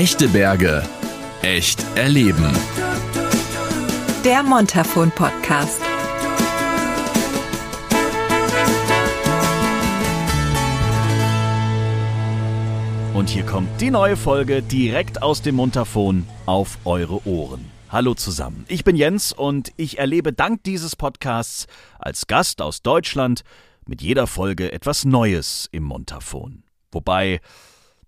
Echte 0.00 0.28
Berge. 0.28 0.82
Echt 1.42 1.84
erleben. 1.94 2.56
Der 4.24 4.42
Montafon 4.42 5.10
Podcast. 5.10 5.82
Und 13.12 13.28
hier 13.28 13.44
kommt 13.44 13.68
die 13.82 13.90
neue 13.90 14.16
Folge 14.16 14.62
direkt 14.62 15.22
aus 15.22 15.42
dem 15.42 15.56
Montafon 15.56 16.26
auf 16.46 16.78
eure 16.86 17.26
Ohren. 17.26 17.70
Hallo 17.90 18.14
zusammen, 18.14 18.64
ich 18.68 18.84
bin 18.84 18.96
Jens 18.96 19.34
und 19.34 19.70
ich 19.76 19.98
erlebe 19.98 20.32
dank 20.32 20.64
dieses 20.64 20.96
Podcasts 20.96 21.66
als 21.98 22.26
Gast 22.26 22.62
aus 22.62 22.80
Deutschland 22.80 23.42
mit 23.84 24.00
jeder 24.00 24.26
Folge 24.26 24.72
etwas 24.72 25.04
Neues 25.04 25.68
im 25.72 25.82
Montafon. 25.82 26.62
Wobei, 26.90 27.42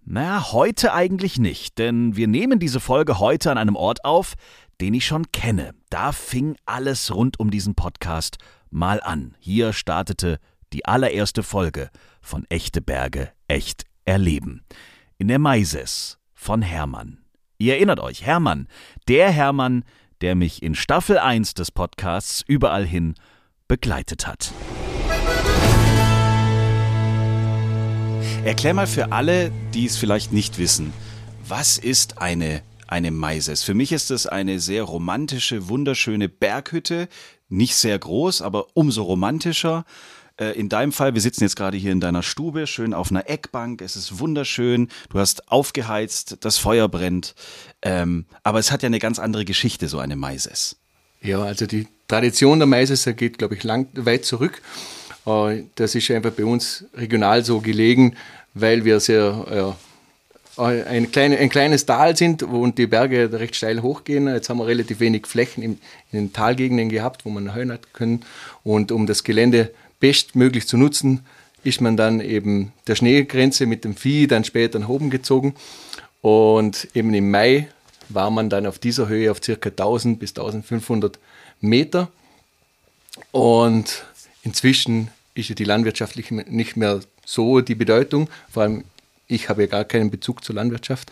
na, 0.05 0.53
heute 0.53 0.93
eigentlich 0.93 1.38
nicht, 1.38 1.79
denn 1.79 2.16
wir 2.16 2.27
nehmen 2.27 2.59
diese 2.59 2.80
Folge 2.80 3.19
heute 3.19 3.51
an 3.51 3.59
einem 3.59 3.77
Ort 3.77 4.05
auf, 4.05 4.34
den 4.80 4.95
ich 4.95 5.06
schon 5.06 5.30
kenne. 5.30 5.75
Da 5.91 6.12
fing 6.12 6.56
alles 6.66 7.15
rund 7.15 7.38
um 7.38 7.51
diesen 7.51 7.75
Podcast 7.75 8.38
mal 8.70 9.01
an. 9.01 9.37
Hier 9.38 9.73
startete 9.73 10.38
die 10.73 10.84
allererste 10.84 11.42
Folge 11.42 11.91
von 12.20 12.45
Echte 12.48 12.80
Berge, 12.80 13.30
echt 13.47 13.84
erleben. 14.05 14.65
In 15.19 15.28
der 15.28 15.38
Maises 15.38 16.19
von 16.34 16.62
Hermann. 16.62 17.19
Ihr 17.59 17.75
erinnert 17.75 18.00
euch, 18.00 18.25
Hermann, 18.27 18.66
der 19.06 19.30
Hermann, 19.30 19.84
der 20.20 20.34
mich 20.34 20.62
in 20.62 20.75
Staffel 20.75 21.19
1 21.19 21.55
des 21.55 21.70
Podcasts 21.70 22.42
überall 22.47 22.84
hin 22.84 23.14
begleitet 23.69 24.27
hat. 24.27 24.53
Erklär 28.45 28.74
mal 28.74 28.88
für 28.88 29.12
alle, 29.12 29.52
die 29.73 29.87
es 29.87 29.96
vielleicht 29.96 30.32
nicht 30.32 30.59
wissen, 30.59 30.92
was 31.46 31.78
ist 31.78 32.20
eine, 32.20 32.62
eine 32.88 33.12
Maises? 33.12 33.62
Für 33.62 33.72
mich 33.72 33.92
ist 33.92 34.11
es 34.11 34.27
eine 34.27 34.58
sehr 34.58 34.83
romantische, 34.83 35.69
wunderschöne 35.69 36.28
Berghütte, 36.28 37.08
nicht 37.48 37.77
sehr 37.77 37.97
groß, 37.97 38.42
aber 38.42 38.67
umso 38.75 39.05
romantischer. 39.05 39.84
Äh, 40.41 40.58
in 40.58 40.69
deinem 40.69 40.91
Fall, 40.91 41.14
wir 41.14 41.20
sitzen 41.20 41.44
jetzt 41.44 41.55
gerade 41.55 41.77
hier 41.77 41.92
in 41.92 42.00
deiner 42.00 42.25
Stube, 42.25 42.67
schön 42.67 42.94
auf 42.94 43.12
einer 43.12 43.30
Eckbank, 43.30 43.80
es 43.80 43.94
ist 43.94 44.19
wunderschön, 44.19 44.89
du 45.11 45.20
hast 45.20 45.48
aufgeheizt, 45.52 46.39
das 46.41 46.58
Feuer 46.58 46.89
brennt, 46.89 47.36
ähm, 47.80 48.27
aber 48.42 48.58
es 48.58 48.72
hat 48.72 48.83
ja 48.83 48.89
eine 48.89 48.98
ganz 48.98 49.20
andere 49.20 49.45
Geschichte, 49.45 49.86
so 49.86 50.00
eine 50.00 50.17
Maises. 50.17 50.77
Ja, 51.20 51.45
also 51.45 51.67
die 51.67 51.86
Tradition 52.08 52.58
der 52.58 52.67
Maises 52.67 53.08
geht, 53.17 53.39
glaube 53.39 53.55
ich, 53.55 53.62
lang, 53.62 53.86
weit 53.95 54.24
zurück. 54.24 54.61
Äh, 55.27 55.62
das 55.75 55.95
ist 55.95 56.11
einfach 56.11 56.33
bei 56.33 56.45
uns 56.45 56.84
regional 56.95 57.45
so 57.45 57.61
gelegen, 57.61 58.17
weil 58.55 58.84
wir 58.84 59.01
sehr 59.01 59.47
ja, 59.51 59.77
ein, 60.56 61.11
kleine, 61.11 61.39
ein 61.39 61.48
kleines 61.48 61.87
Tal 61.87 62.17
sind 62.17 62.42
und 62.42 62.77
die 62.79 62.87
Berge 62.87 63.33
recht 63.33 63.56
steil 63.56 63.83
hochgehen. 63.83 64.29
Jetzt 64.29 64.51
haben 64.51 64.59
wir 64.59 64.67
relativ 64.67 65.01
wenig 65.01 65.27
Flächen 65.27 65.62
in, 65.62 65.73
in 66.11 66.19
den 66.19 66.33
Talgegenden 66.33 66.89
gehabt, 66.89 67.25
wo 67.25 67.31
man 67.31 67.55
heuen 67.55 67.73
hat 67.73 67.95
können. 67.95 68.25
Und 68.62 68.92
um 68.92 69.06
das 69.06 69.25
Gelände 69.25 69.70
bestmöglich 70.01 70.69
zu 70.69 70.77
nutzen, 70.77 71.20
ist 71.64 71.81
man 71.81 71.97
dann 71.97 72.20
eben 72.20 72.73
der 72.86 72.97
Schneegrenze 72.97 73.67
mit 73.67 73.84
dem 73.84 73.97
Vieh 73.97 74.27
dann 74.27 74.45
später 74.45 74.79
nach 74.79 74.89
oben 74.89 75.11
gezogen. 75.11 75.55
Und 76.20 76.89
eben 76.95 77.14
im 77.14 77.31
Mai 77.31 77.69
war 78.09 78.31
man 78.31 78.51
dann 78.51 78.67
auf 78.67 78.79
dieser 78.79 79.09
Höhe 79.09 79.31
auf 79.31 79.41
ca. 79.41 79.53
1000 79.53 80.19
bis 80.19 80.31
1500 80.31 81.19
Meter. 81.61 82.09
Und 83.31 84.05
inzwischen 84.43 85.09
ist 85.35 85.48
ja 85.48 85.55
die 85.55 85.65
landwirtschaftliche 85.65 86.35
nicht 86.35 86.77
mehr 86.77 87.01
so 87.25 87.61
die 87.61 87.75
Bedeutung. 87.75 88.29
Vor 88.51 88.65
allem 88.65 88.85
ich 89.33 89.48
habe 89.48 89.62
ja 89.62 89.69
gar 89.69 89.85
keinen 89.85 90.11
Bezug 90.11 90.45
zur 90.45 90.55
Landwirtschaft. 90.55 91.11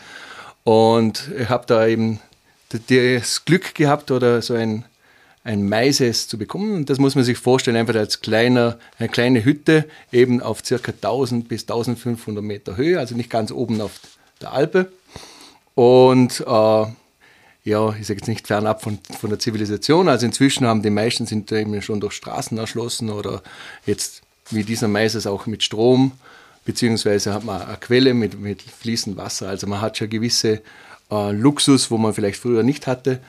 Und 0.65 1.31
ich 1.39 1.49
habe 1.49 1.65
da 1.67 1.87
eben 1.87 2.21
das 2.89 3.45
Glück 3.45 3.75
gehabt 3.75 4.11
oder 4.11 4.43
so 4.43 4.55
ein, 4.55 4.85
ein 5.43 5.69
Maises 5.69 6.29
zu 6.29 6.39
bekommen. 6.39 6.75
Und 6.75 6.91
das 6.91 6.99
muss 6.99 7.15
man 7.15 7.25
sich 7.25 7.39
vorstellen, 7.39 7.77
einfach 7.77 7.95
als 7.95 8.21
kleiner, 8.21 8.79
eine 8.99 9.09
kleine 9.09 9.45
Hütte, 9.45 9.87
eben 10.13 10.43
auf 10.43 10.63
ca. 10.63 10.77
1000 10.77 11.49
bis 11.49 11.63
1500 11.63 12.45
Meter 12.45 12.77
Höhe, 12.77 12.99
also 12.99 13.15
nicht 13.15 13.31
ganz 13.31 13.51
oben 13.51 13.81
auf 13.81 14.01
der 14.41 14.53
Alpe. 14.53 14.93
Und 15.75 16.41
äh, 16.47 16.87
ja, 17.65 17.95
ich 17.95 18.07
sage 18.07 18.21
jetzt 18.21 18.29
nicht 18.29 18.47
fernab 18.47 18.83
von, 18.83 18.99
von 19.19 19.31
der 19.31 19.39
Zivilisation. 19.39 20.09
Also 20.09 20.27
inzwischen 20.27 20.67
haben 20.67 20.83
die 20.83 20.91
meisten 20.91 21.27
sind 21.27 21.51
eben 21.53 21.81
schon 21.83 22.01
durch 22.01 22.15
Straßen 22.15 22.57
erschlossen 22.59 23.11
oder 23.11 23.43
jetzt 23.87 24.23
wie 24.51 24.65
dieser 24.65 24.89
Mais 24.89 25.27
auch 25.27 25.47
mit 25.47 25.63
Strom, 25.63 26.13
beziehungsweise 26.65 27.35
hat 27.35 27.45
man 27.45 27.63
eine 27.63 27.77
Quelle 27.77 28.15
mit, 28.15 28.41
mit 28.41 28.63
fließendem 28.63 29.23
Wasser. 29.23 29.49
Also 29.49 29.67
man 29.67 29.81
hat 29.81 29.99
schon 29.99 30.09
gewisse 30.09 30.63
äh, 31.11 31.33
Luxus, 31.33 31.91
wo 31.91 31.99
man 31.99 32.15
vielleicht 32.15 32.41
früher 32.41 32.63
nicht 32.63 32.87
hatte, 32.87 33.21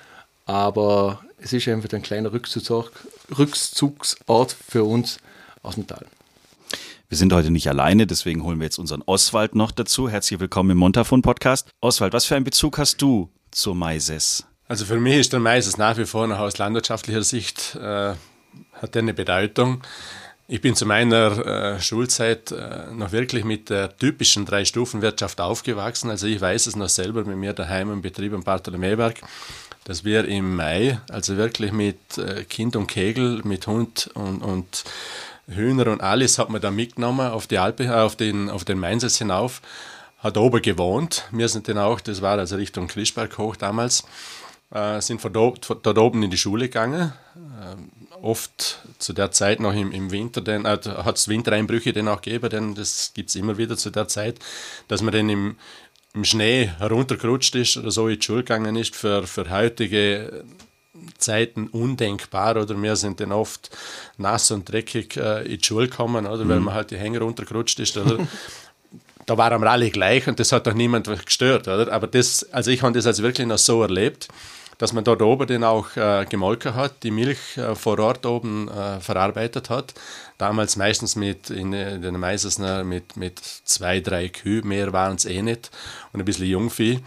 aber 0.45 1.21
es 1.37 1.53
ist 1.53 1.67
einfach 1.67 1.91
ein 1.91 2.01
kleiner 2.01 2.31
Rückzugsort, 2.31 2.91
Rückzugsort 3.37 4.55
für 4.67 4.83
uns 4.83 5.19
aus 5.61 5.75
dem 5.75 5.87
Tal. 5.87 6.05
Wir 7.09 7.17
sind 7.17 7.33
heute 7.33 7.51
nicht 7.51 7.67
alleine, 7.67 8.07
deswegen 8.07 8.43
holen 8.43 8.59
wir 8.59 8.65
jetzt 8.65 8.79
unseren 8.79 9.01
Oswald 9.01 9.53
noch 9.53 9.71
dazu. 9.71 10.07
Herzlich 10.07 10.39
willkommen 10.39 10.69
im 10.69 10.77
Montafon 10.77 11.21
Podcast. 11.21 11.69
Oswald, 11.81 12.13
was 12.13 12.23
für 12.23 12.37
einen 12.37 12.45
Bezug 12.45 12.77
hast 12.77 13.01
du 13.01 13.29
zur 13.51 13.75
Maises? 13.75 14.45
Also 14.67 14.85
für 14.85 14.99
mich 14.99 15.17
ist 15.17 15.33
der 15.33 15.39
Maises 15.39 15.77
nach 15.77 15.97
wie 15.97 16.05
vor 16.05 16.27
noch 16.27 16.39
aus 16.39 16.57
landwirtschaftlicher 16.57 17.23
Sicht 17.23 17.75
äh, 17.75 18.13
hat 18.81 18.97
eine 18.97 19.13
Bedeutung. 19.13 19.81
Ich 20.47 20.59
bin 20.59 20.75
zu 20.75 20.85
meiner 20.85 21.45
äh, 21.45 21.81
Schulzeit 21.81 22.51
äh, 22.51 22.91
noch 22.93 23.11
wirklich 23.11 23.45
mit 23.45 23.69
der 23.69 23.95
typischen 23.97 24.45
Drei-Stufen-Wirtschaft 24.45 25.39
aufgewachsen. 25.39 26.09
Also 26.09 26.27
ich 26.27 26.41
weiß 26.41 26.67
es 26.67 26.75
noch 26.75 26.89
selber 26.89 27.23
mit 27.23 27.37
mir 27.37 27.53
daheim 27.53 27.91
im 27.91 28.01
Betrieb 28.01 28.33
am 28.33 28.43
Bartholomäberg, 28.43 29.21
dass 29.85 30.03
wir 30.03 30.25
im 30.25 30.55
Mai, 30.55 30.99
also 31.09 31.37
wirklich 31.37 31.71
mit 31.71 32.17
äh, 32.17 32.43
Kind 32.43 32.75
und 32.75 32.87
Kegel, 32.87 33.41
mit 33.43 33.67
Hund 33.67 34.09
und, 34.13 34.41
und 34.41 34.83
Hühner 35.47 35.87
und 35.87 36.01
alles 36.01 36.37
hat 36.37 36.49
man 36.49 36.61
da 36.61 36.71
mitgenommen 36.71 37.29
auf 37.29 37.47
die 37.47 37.57
Alpe, 37.57 37.85
äh, 37.85 37.89
auf 37.89 38.15
den, 38.15 38.49
auf 38.49 38.65
den 38.65 38.79
Mainsitz 38.79 39.17
hinauf 39.17 39.61
hat 40.21 40.37
oben 40.37 40.61
gewohnt. 40.61 41.27
Wir 41.31 41.49
sind 41.49 41.67
dann 41.67 41.77
auch, 41.77 41.99
das 41.99 42.21
war 42.21 42.37
also 42.37 42.55
Richtung 42.55 42.87
Krischberg 42.87 43.37
hoch 43.37 43.55
damals, 43.55 44.03
äh, 44.71 45.01
sind 45.01 45.21
von 45.21 45.33
dort, 45.33 45.65
von 45.65 45.79
dort, 45.81 45.97
oben 45.97 46.23
in 46.23 46.31
die 46.31 46.37
Schule 46.37 46.65
gegangen. 46.65 47.13
Äh, 47.35 48.15
oft 48.21 48.79
zu 48.99 49.13
der 49.13 49.31
Zeit 49.31 49.59
noch 49.59 49.73
im, 49.73 49.91
im 49.91 50.11
Winter, 50.11 50.47
äh, 50.47 50.63
hat 50.63 51.17
es 51.17 51.27
Wintereinbrüche 51.27 51.91
dann 51.91 52.07
auch 52.07 52.21
gegeben, 52.21 52.49
denn 52.49 52.75
das 52.75 53.11
gibt 53.13 53.29
es 53.29 53.35
immer 53.35 53.57
wieder 53.57 53.77
zu 53.77 53.89
der 53.89 54.07
Zeit, 54.07 54.37
dass 54.87 55.01
man 55.01 55.13
dann 55.13 55.29
im, 55.29 55.55
im 56.13 56.23
Schnee 56.23 56.69
heruntergerutscht 56.77 57.55
ist 57.55 57.77
oder 57.77 57.89
so 57.89 58.07
in 58.07 58.19
die 58.19 58.25
Schule 58.25 58.43
gegangen 58.43 58.75
ist, 58.75 58.95
für, 58.95 59.25
für 59.25 59.49
heutige 59.49 60.43
Zeiten 61.17 61.67
undenkbar 61.67 62.57
oder 62.57 62.79
wir 62.79 62.95
sind 62.95 63.19
dann 63.21 63.31
oft 63.31 63.71
nass 64.17 64.51
und 64.51 64.71
dreckig 64.71 65.17
äh, 65.17 65.43
in 65.43 65.57
die 65.57 65.63
Schule 65.63 65.87
gekommen, 65.87 66.27
oder, 66.27 66.47
weil 66.47 66.59
mhm. 66.59 66.65
man 66.65 66.73
halt 66.75 66.91
die 66.91 66.97
Hänge 66.97 67.19
runtergerutscht 67.19 67.79
ist. 67.79 67.97
Oder, 67.97 68.27
da 69.25 69.37
waren 69.37 69.61
wir 69.61 69.69
alle 69.69 69.89
gleich 69.89 70.27
und 70.27 70.39
das 70.39 70.51
hat 70.51 70.67
doch 70.67 70.73
niemand 70.73 71.07
gestört, 71.25 71.67
oder? 71.67 71.91
Aber 71.91 72.07
das, 72.07 72.43
also 72.51 72.71
ich 72.71 72.81
habe 72.81 72.93
das 72.93 73.05
also 73.05 73.23
wirklich 73.23 73.47
noch 73.47 73.57
so 73.57 73.81
erlebt, 73.81 74.27
dass 74.77 74.93
man 74.93 75.03
dort 75.03 75.21
oben 75.21 75.45
dann 75.45 75.63
auch 75.63 75.95
äh, 75.95 76.25
gemolken 76.27 76.73
hat, 76.73 77.03
die 77.03 77.11
Milch 77.11 77.57
äh, 77.57 77.75
vor 77.75 77.99
Ort 77.99 78.25
oben 78.25 78.67
äh, 78.67 78.99
verarbeitet 78.99 79.69
hat. 79.69 79.93
Damals 80.39 80.75
meistens 80.75 81.15
mit, 81.15 81.51
in, 81.51 81.71
in 81.73 82.01
den 82.01 82.19
meistens 82.19 82.57
mit, 82.57 83.15
mit 83.15 83.39
zwei, 83.39 83.99
drei 83.99 84.29
Kühe, 84.29 84.63
mehr 84.63 84.91
waren 84.91 85.15
es 85.17 85.25
eh 85.25 85.43
nicht 85.43 85.69
und 86.13 86.19
ein 86.19 86.25
bisschen 86.25 86.47
Jungvieh. 86.47 86.99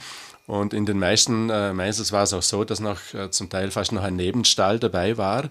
Und 0.47 0.74
in 0.74 0.86
den 0.86 0.98
meisten 0.98 1.50
äh, 1.50 1.72
meistens 1.72 2.12
war 2.12 2.22
es 2.22 2.32
auch 2.32 2.42
so, 2.42 2.64
dass 2.64 2.78
noch 2.78 2.98
äh, 3.14 3.30
zum 3.30 3.48
Teil 3.48 3.70
fast 3.70 3.92
noch 3.92 4.03
ein 4.03 4.16
Nebenstall 4.16 4.78
dabei 4.78 5.16
war. 5.16 5.44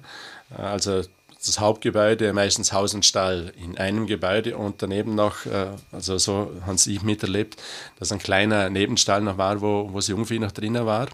Äh, 0.57 0.61
also 0.61 1.01
das 1.45 1.59
Hauptgebäude, 1.59 2.31
meistens 2.33 2.71
Haus 2.71 2.93
und 2.93 3.05
Stall 3.05 3.53
in 3.61 3.77
einem 3.77 4.07
Gebäude 4.07 4.57
und 4.57 4.81
daneben 4.81 5.15
noch, 5.15 5.45
äh, 5.45 5.67
also 5.91 6.17
so 6.17 6.51
haben 6.65 6.77
sie 6.77 6.99
miterlebt, 7.03 7.61
dass 7.99 8.11
ein 8.11 8.19
kleiner 8.19 8.69
Nebenstall 8.69 9.21
noch 9.21 9.37
war, 9.37 9.61
wo, 9.61 9.89
wo 9.91 9.97
das 9.97 10.07
Jungvieh 10.07 10.39
noch 10.39 10.51
drinnen 10.51 10.85
war. 10.85 11.07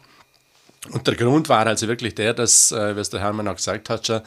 Und 0.91 1.07
der 1.07 1.15
Grund 1.15 1.49
war 1.49 1.65
also 1.65 1.87
wirklich 1.87 2.15
der, 2.15 2.33
dass, 2.33 2.71
äh, 2.71 2.95
was 2.95 3.09
der 3.09 3.21
Hermann 3.21 3.47
auch 3.47 3.55
gesagt 3.55 3.89
hat, 3.89 4.05
schon, 4.05 4.21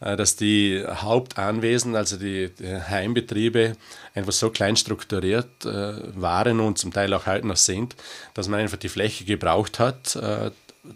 äh, 0.00 0.16
dass 0.16 0.36
die 0.36 0.82
Hauptanwesen, 0.86 1.94
also 1.94 2.16
die, 2.16 2.50
die 2.58 2.74
Heimbetriebe, 2.74 3.76
einfach 4.14 4.32
so 4.32 4.50
klein 4.50 4.76
strukturiert 4.76 5.64
waren 5.64 6.60
und 6.60 6.78
zum 6.78 6.92
Teil 6.92 7.12
auch 7.14 7.26
heute 7.26 7.48
noch 7.48 7.56
sind, 7.56 7.96
dass 8.32 8.48
man 8.48 8.60
einfach 8.60 8.76
die 8.76 8.88
Fläche 8.88 9.24
gebraucht 9.24 9.80
hat, 9.80 10.16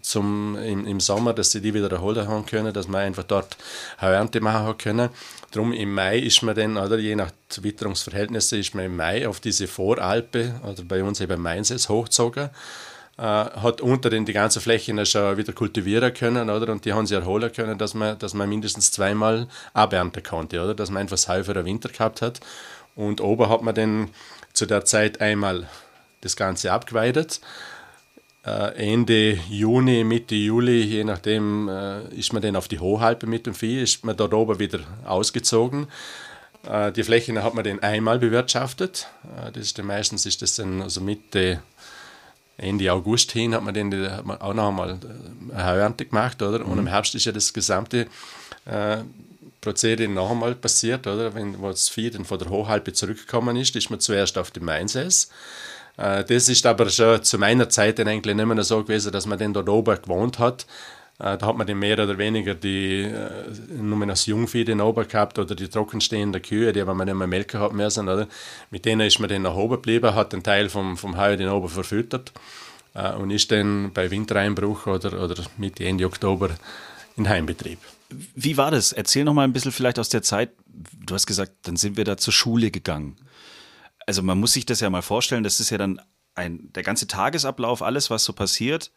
zum, 0.02 0.56
im, 0.56 0.86
im 0.86 1.00
Sommer, 1.00 1.32
dass 1.32 1.50
sie 1.50 1.60
die 1.60 1.74
wieder 1.74 1.90
erholen 1.90 2.28
haben 2.28 2.46
können, 2.46 2.72
dass 2.72 2.88
man 2.88 3.02
einfach 3.02 3.24
dort 3.24 3.56
Ernte 3.98 4.40
machen 4.40 4.76
können. 4.78 5.08
Darum 5.50 5.72
im 5.72 5.94
Mai 5.94 6.18
ist 6.18 6.42
man 6.42 6.54
dann, 6.54 6.76
oder 6.76 6.98
je 6.98 7.16
nach 7.16 7.30
Witterungsverhältnisse, 7.60 8.58
ist 8.58 8.74
man 8.74 8.84
im 8.84 8.96
Mai 8.96 9.26
auf 9.26 9.40
diese 9.40 9.66
Voralpe, 9.66 10.60
oder 10.62 10.82
bei 10.82 11.02
uns 11.02 11.20
eben 11.20 11.40
Mainz 11.40 11.70
jetzt, 11.70 11.88
hochgezogen. 11.88 12.50
Äh, 13.16 13.22
hat 13.22 13.80
unter 13.80 14.10
den 14.10 14.26
die 14.26 14.32
ganze 14.32 14.60
Fläche 14.60 15.04
schon 15.06 15.36
wieder 15.36 15.52
kultivieren 15.52 16.12
können, 16.12 16.50
oder? 16.50 16.70
Und 16.70 16.84
die 16.84 16.92
haben 16.92 17.06
sie 17.06 17.14
erholen 17.14 17.50
können, 17.52 17.78
dass 17.78 17.94
man, 17.94 18.18
dass 18.18 18.34
man 18.34 18.48
mindestens 18.48 18.92
zweimal 18.92 19.48
abernten 19.72 20.22
konnte, 20.22 20.62
oder? 20.62 20.74
Dass 20.74 20.90
man 20.90 21.02
einfach 21.02 21.18
Heu 21.28 21.42
für 21.42 21.54
den 21.54 21.64
Winter 21.64 21.88
gehabt 21.88 22.22
hat. 22.22 22.40
Und 22.94 23.20
oben 23.20 23.48
hat 23.48 23.62
man 23.62 23.74
dann 23.74 24.10
zu 24.52 24.66
der 24.66 24.84
Zeit 24.84 25.20
einmal 25.20 25.68
das 26.20 26.36
Ganze 26.36 26.72
abgeweidet 26.72 27.40
Ende 28.76 29.38
Juni, 29.48 30.04
Mitte 30.04 30.34
Juli, 30.34 30.82
je 30.82 31.04
nachdem, 31.04 31.68
äh, 31.68 32.08
ist 32.14 32.32
man 32.32 32.42
dann 32.42 32.56
auf 32.56 32.68
die 32.68 32.78
Hochhalpe 32.78 33.26
mit 33.26 33.46
dem 33.46 33.54
Vieh, 33.54 33.82
ist 33.82 34.04
man 34.04 34.16
dort 34.16 34.34
oben 34.34 34.58
wieder 34.58 34.80
ausgezogen. 35.04 35.88
Äh, 36.66 36.92
die 36.92 37.02
Flächen 37.02 37.42
hat 37.42 37.54
man 37.54 37.64
dann 37.64 37.80
einmal 37.80 38.18
bewirtschaftet. 38.18 39.08
Das 39.52 39.62
ist 39.62 39.78
dann 39.78 39.86
meistens 39.86 40.26
ist 40.26 40.42
das 40.42 40.56
dann 40.56 40.82
also 40.82 41.00
Mitte 41.00 41.60
Ende 42.58 42.92
August 42.92 43.30
hin 43.32 43.54
hat 43.54 43.62
man, 43.62 43.72
den, 43.72 44.10
hat 44.10 44.26
man 44.26 44.40
auch 44.40 44.52
noch 44.52 44.68
einmal 44.68 44.98
eine 45.54 45.66
Heuernte 45.66 46.04
gemacht, 46.04 46.42
oder? 46.42 46.66
Und 46.66 46.78
im 46.78 46.84
mhm. 46.84 46.88
Herbst 46.88 47.14
ist 47.14 47.24
ja 47.24 47.30
das 47.30 47.52
gesamte 47.52 48.08
äh, 48.64 48.98
Prozedere 49.60 50.08
noch 50.08 50.32
einmal 50.32 50.56
passiert, 50.56 51.06
oder? 51.06 51.34
Wenn 51.34 51.60
das 51.62 51.88
Vieh 51.88 52.10
dann 52.10 52.24
von 52.24 52.38
der 52.38 52.50
Hochhalbe 52.50 52.92
zurückgekommen 52.92 53.56
ist, 53.56 53.76
ist 53.76 53.90
man 53.90 54.00
zuerst 54.00 54.36
auf 54.38 54.50
dem 54.50 54.64
Mainsaß. 54.64 55.30
Äh, 55.98 56.24
das 56.24 56.48
ist 56.48 56.64
aber 56.64 56.88
schon 56.88 57.22
zu 57.22 57.38
meiner 57.38 57.68
Zeit 57.68 58.00
eigentlich 58.00 58.34
nicht 58.34 58.46
mehr 58.46 58.64
so 58.64 58.82
gewesen, 58.82 59.12
dass 59.12 59.26
man 59.26 59.38
dann 59.38 59.52
dort 59.52 59.68
oben 59.68 60.00
gewohnt 60.00 60.38
hat. 60.38 60.64
Äh, 61.18 61.36
da 61.36 61.46
hat 61.46 61.56
man 61.56 61.66
dann 61.66 61.78
mehr 61.78 61.98
oder 61.98 62.16
weniger 62.16 62.54
die, 62.54 63.02
äh, 63.02 63.82
nur 63.82 64.06
das 64.06 64.26
Jungvieh 64.26 64.64
den 64.64 64.80
oben 64.80 65.06
gehabt 65.06 65.38
oder 65.38 65.54
die 65.54 65.68
trockenstehenden 65.68 66.40
Kühe, 66.40 66.72
die 66.72 66.84
man 66.84 67.04
nicht 67.04 67.16
mehr 67.16 67.26
melken 67.26 67.60
hat 67.60 67.72
müssen. 67.72 68.08
Oder? 68.08 68.28
Mit 68.70 68.84
denen 68.84 69.06
ist 69.06 69.18
man 69.18 69.28
dann 69.28 69.42
nach 69.42 69.56
oben 69.56 69.74
geblieben, 69.74 70.14
hat 70.14 70.32
einen 70.32 70.44
Teil 70.44 70.68
vom, 70.68 70.96
vom 70.96 71.18
Heu 71.18 71.36
den 71.36 71.48
oben 71.48 71.68
verfüttert 71.68 72.32
und 73.20 73.30
ist 73.30 73.52
dann 73.52 73.92
bei 73.92 74.10
Wintereinbruch 74.10 74.88
oder, 74.88 75.22
oder 75.22 75.44
Mitte, 75.56 75.84
Ende 75.84 76.04
Oktober 76.06 76.50
in 77.16 77.28
Heimbetrieb. 77.28 77.78
Wie 78.34 78.56
war 78.56 78.72
das? 78.72 78.92
Erzähl 78.92 79.22
noch 79.22 79.34
mal 79.34 79.44
ein 79.44 79.52
bisschen 79.52 79.70
vielleicht 79.70 80.00
aus 80.00 80.08
der 80.08 80.22
Zeit. 80.22 80.50
Du 81.06 81.14
hast 81.14 81.26
gesagt, 81.26 81.52
dann 81.62 81.76
sind 81.76 81.96
wir 81.96 82.04
da 82.04 82.16
zur 82.16 82.32
Schule 82.32 82.72
gegangen 82.72 83.16
also 84.08 84.22
man 84.22 84.40
muss 84.40 84.54
sich 84.54 84.64
das 84.64 84.80
ja 84.80 84.88
mal 84.88 85.02
vorstellen, 85.02 85.44
das 85.44 85.60
ist 85.60 85.68
ja 85.68 85.76
dann 85.76 86.00
ein, 86.34 86.72
der 86.72 86.82
ganze 86.82 87.06
Tagesablauf, 87.06 87.82
alles, 87.82 88.08
was 88.08 88.24
so 88.24 88.32
passiert, 88.32 88.90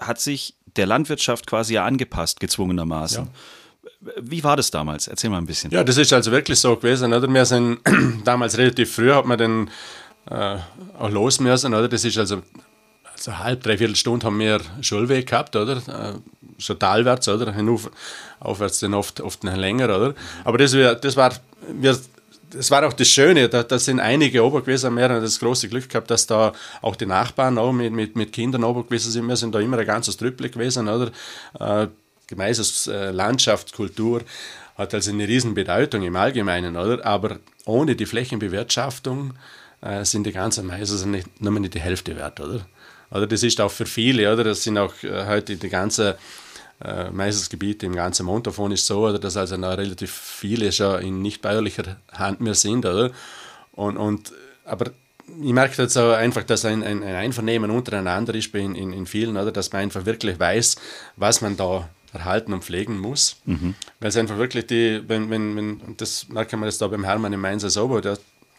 hat 0.00 0.20
sich 0.20 0.56
der 0.76 0.86
Landwirtschaft 0.86 1.46
quasi 1.46 1.74
ja 1.74 1.84
angepasst, 1.84 2.40
gezwungenermaßen. 2.40 3.26
Ja. 3.26 4.12
Wie 4.20 4.42
war 4.42 4.56
das 4.56 4.72
damals? 4.72 5.06
Erzähl 5.06 5.30
mal 5.30 5.38
ein 5.38 5.46
bisschen. 5.46 5.70
Ja, 5.70 5.84
das 5.84 5.96
ist 5.98 6.12
also 6.12 6.32
wirklich 6.32 6.58
so 6.58 6.74
gewesen. 6.74 7.12
Oder? 7.12 7.32
Wir 7.32 7.44
sind 7.44 7.78
damals 8.24 8.58
relativ 8.58 8.92
früh, 8.92 9.12
hat 9.12 9.24
man 9.24 9.38
dann 9.38 9.70
äh, 10.28 10.58
auch 10.98 11.10
los 11.10 11.38
müssen. 11.38 11.72
Oder? 11.72 11.88
Das 11.88 12.04
ist 12.04 12.18
also, 12.18 12.42
also 13.12 13.38
halb, 13.38 13.62
dreiviertel 13.62 13.94
Stunde 13.94 14.26
haben 14.26 14.38
wir 14.40 14.60
Schulweg 14.80 15.28
gehabt, 15.28 15.54
oder? 15.54 15.76
Äh, 15.76 16.60
schon 16.60 16.78
talwärts, 16.78 17.28
oder? 17.28 17.52
Hinauf, 17.52 17.90
aufwärts 18.40 18.80
dann 18.80 18.94
oft, 18.94 19.20
oft 19.20 19.44
noch 19.44 19.56
länger, 19.56 19.84
oder? 19.84 20.14
Aber 20.44 20.58
das, 20.58 20.72
das 20.72 21.16
war, 21.16 21.34
wir 21.68 21.96
das 22.50 22.70
war 22.70 22.86
auch 22.86 22.92
das 22.92 23.08
Schöne, 23.08 23.48
da, 23.48 23.62
da 23.62 23.78
sind 23.78 24.00
einige 24.00 24.44
ober 24.44 24.60
gewesen, 24.60 24.94
wir 24.94 25.08
das 25.08 25.38
große 25.38 25.68
Glück 25.68 25.88
gehabt, 25.88 26.10
dass 26.10 26.26
da 26.26 26.52
auch 26.82 26.96
die 26.96 27.06
Nachbarn 27.06 27.58
auch 27.58 27.72
mit, 27.72 27.92
mit, 27.92 28.16
mit 28.16 28.32
Kindern 28.32 28.64
ober 28.64 28.84
gewesen 28.84 29.10
sind. 29.10 29.26
Wir 29.26 29.36
sind 29.36 29.54
da 29.54 29.60
immer 29.60 29.78
ein 29.78 29.86
ganzes 29.86 30.16
Trüppel 30.16 30.50
gewesen, 30.50 30.88
oder? 30.88 31.10
Äh, 31.58 31.88
Gemeises 32.26 32.86
äh, 32.86 33.12
Kultur 33.74 34.22
hat 34.76 34.94
also 34.94 35.10
eine 35.10 35.26
riesen 35.26 35.54
Bedeutung 35.54 36.02
im 36.02 36.16
Allgemeinen, 36.16 36.76
oder? 36.76 37.04
Aber 37.04 37.38
ohne 37.66 37.96
die 37.96 38.06
Flächenbewirtschaftung 38.06 39.34
äh, 39.80 40.04
sind 40.04 40.24
die 40.24 40.32
ganzen 40.32 40.66
Mais 40.66 40.90
also 40.92 41.06
nicht, 41.06 41.40
nur 41.40 41.58
nicht 41.58 41.74
die 41.74 41.80
Hälfte 41.80 42.16
wert, 42.16 42.40
oder? 42.40 42.66
Oder 43.10 43.26
das 43.26 43.42
ist 43.42 43.60
auch 43.60 43.70
für 43.70 43.86
viele, 43.86 44.32
oder? 44.32 44.44
Das 44.44 44.62
sind 44.62 44.78
auch 44.78 44.94
äh, 45.02 45.26
heute 45.26 45.56
die 45.56 45.68
ganze 45.68 46.16
äh, 46.84 47.10
meistens 47.10 47.50
Gebiete 47.50 47.86
im 47.86 47.94
ganzen 47.94 48.26
Montafon 48.26 48.72
ist 48.72 48.86
so, 48.86 49.06
oder, 49.06 49.18
dass 49.18 49.36
also 49.36 49.56
noch 49.56 49.76
relativ 49.76 50.10
viele 50.10 50.72
schon 50.72 51.02
in 51.02 51.22
nicht 51.22 51.42
bäuerlicher 51.42 51.96
Hand 52.12 52.40
mehr 52.40 52.54
sind. 52.54 52.86
Oder? 52.86 53.10
Und, 53.72 53.96
und, 53.96 54.32
aber 54.64 54.90
ich 55.42 55.52
merke 55.52 55.82
jetzt 55.82 55.96
auch 55.96 56.12
einfach, 56.12 56.42
dass 56.42 56.64
ein, 56.64 56.82
ein, 56.82 57.02
ein 57.02 57.14
Einvernehmen 57.14 57.70
untereinander 57.70 58.34
ist 58.34 58.54
in, 58.54 58.74
in, 58.74 58.92
in 58.92 59.06
vielen, 59.06 59.36
oder? 59.36 59.52
dass 59.52 59.72
man 59.72 59.82
einfach 59.82 60.06
wirklich 60.06 60.38
weiß, 60.38 60.76
was 61.16 61.40
man 61.40 61.56
da 61.56 61.88
erhalten 62.12 62.52
und 62.52 62.64
pflegen 62.64 62.98
muss. 62.98 63.36
Mhm. 63.44 63.74
Weil 64.00 64.08
es 64.08 64.16
einfach 64.16 64.38
wirklich 64.38 64.66
die, 64.66 65.02
wenn, 65.06 65.30
wenn, 65.30 65.56
wenn, 65.56 65.96
das 65.96 66.28
merken 66.28 66.60
wir 66.60 66.66
jetzt 66.66 66.80
da 66.80 66.88
beim 66.88 67.04
Hermann 67.04 67.32
im 67.32 67.40
Mainzer 67.40 67.70
so, 67.70 68.00
der, 68.00 68.18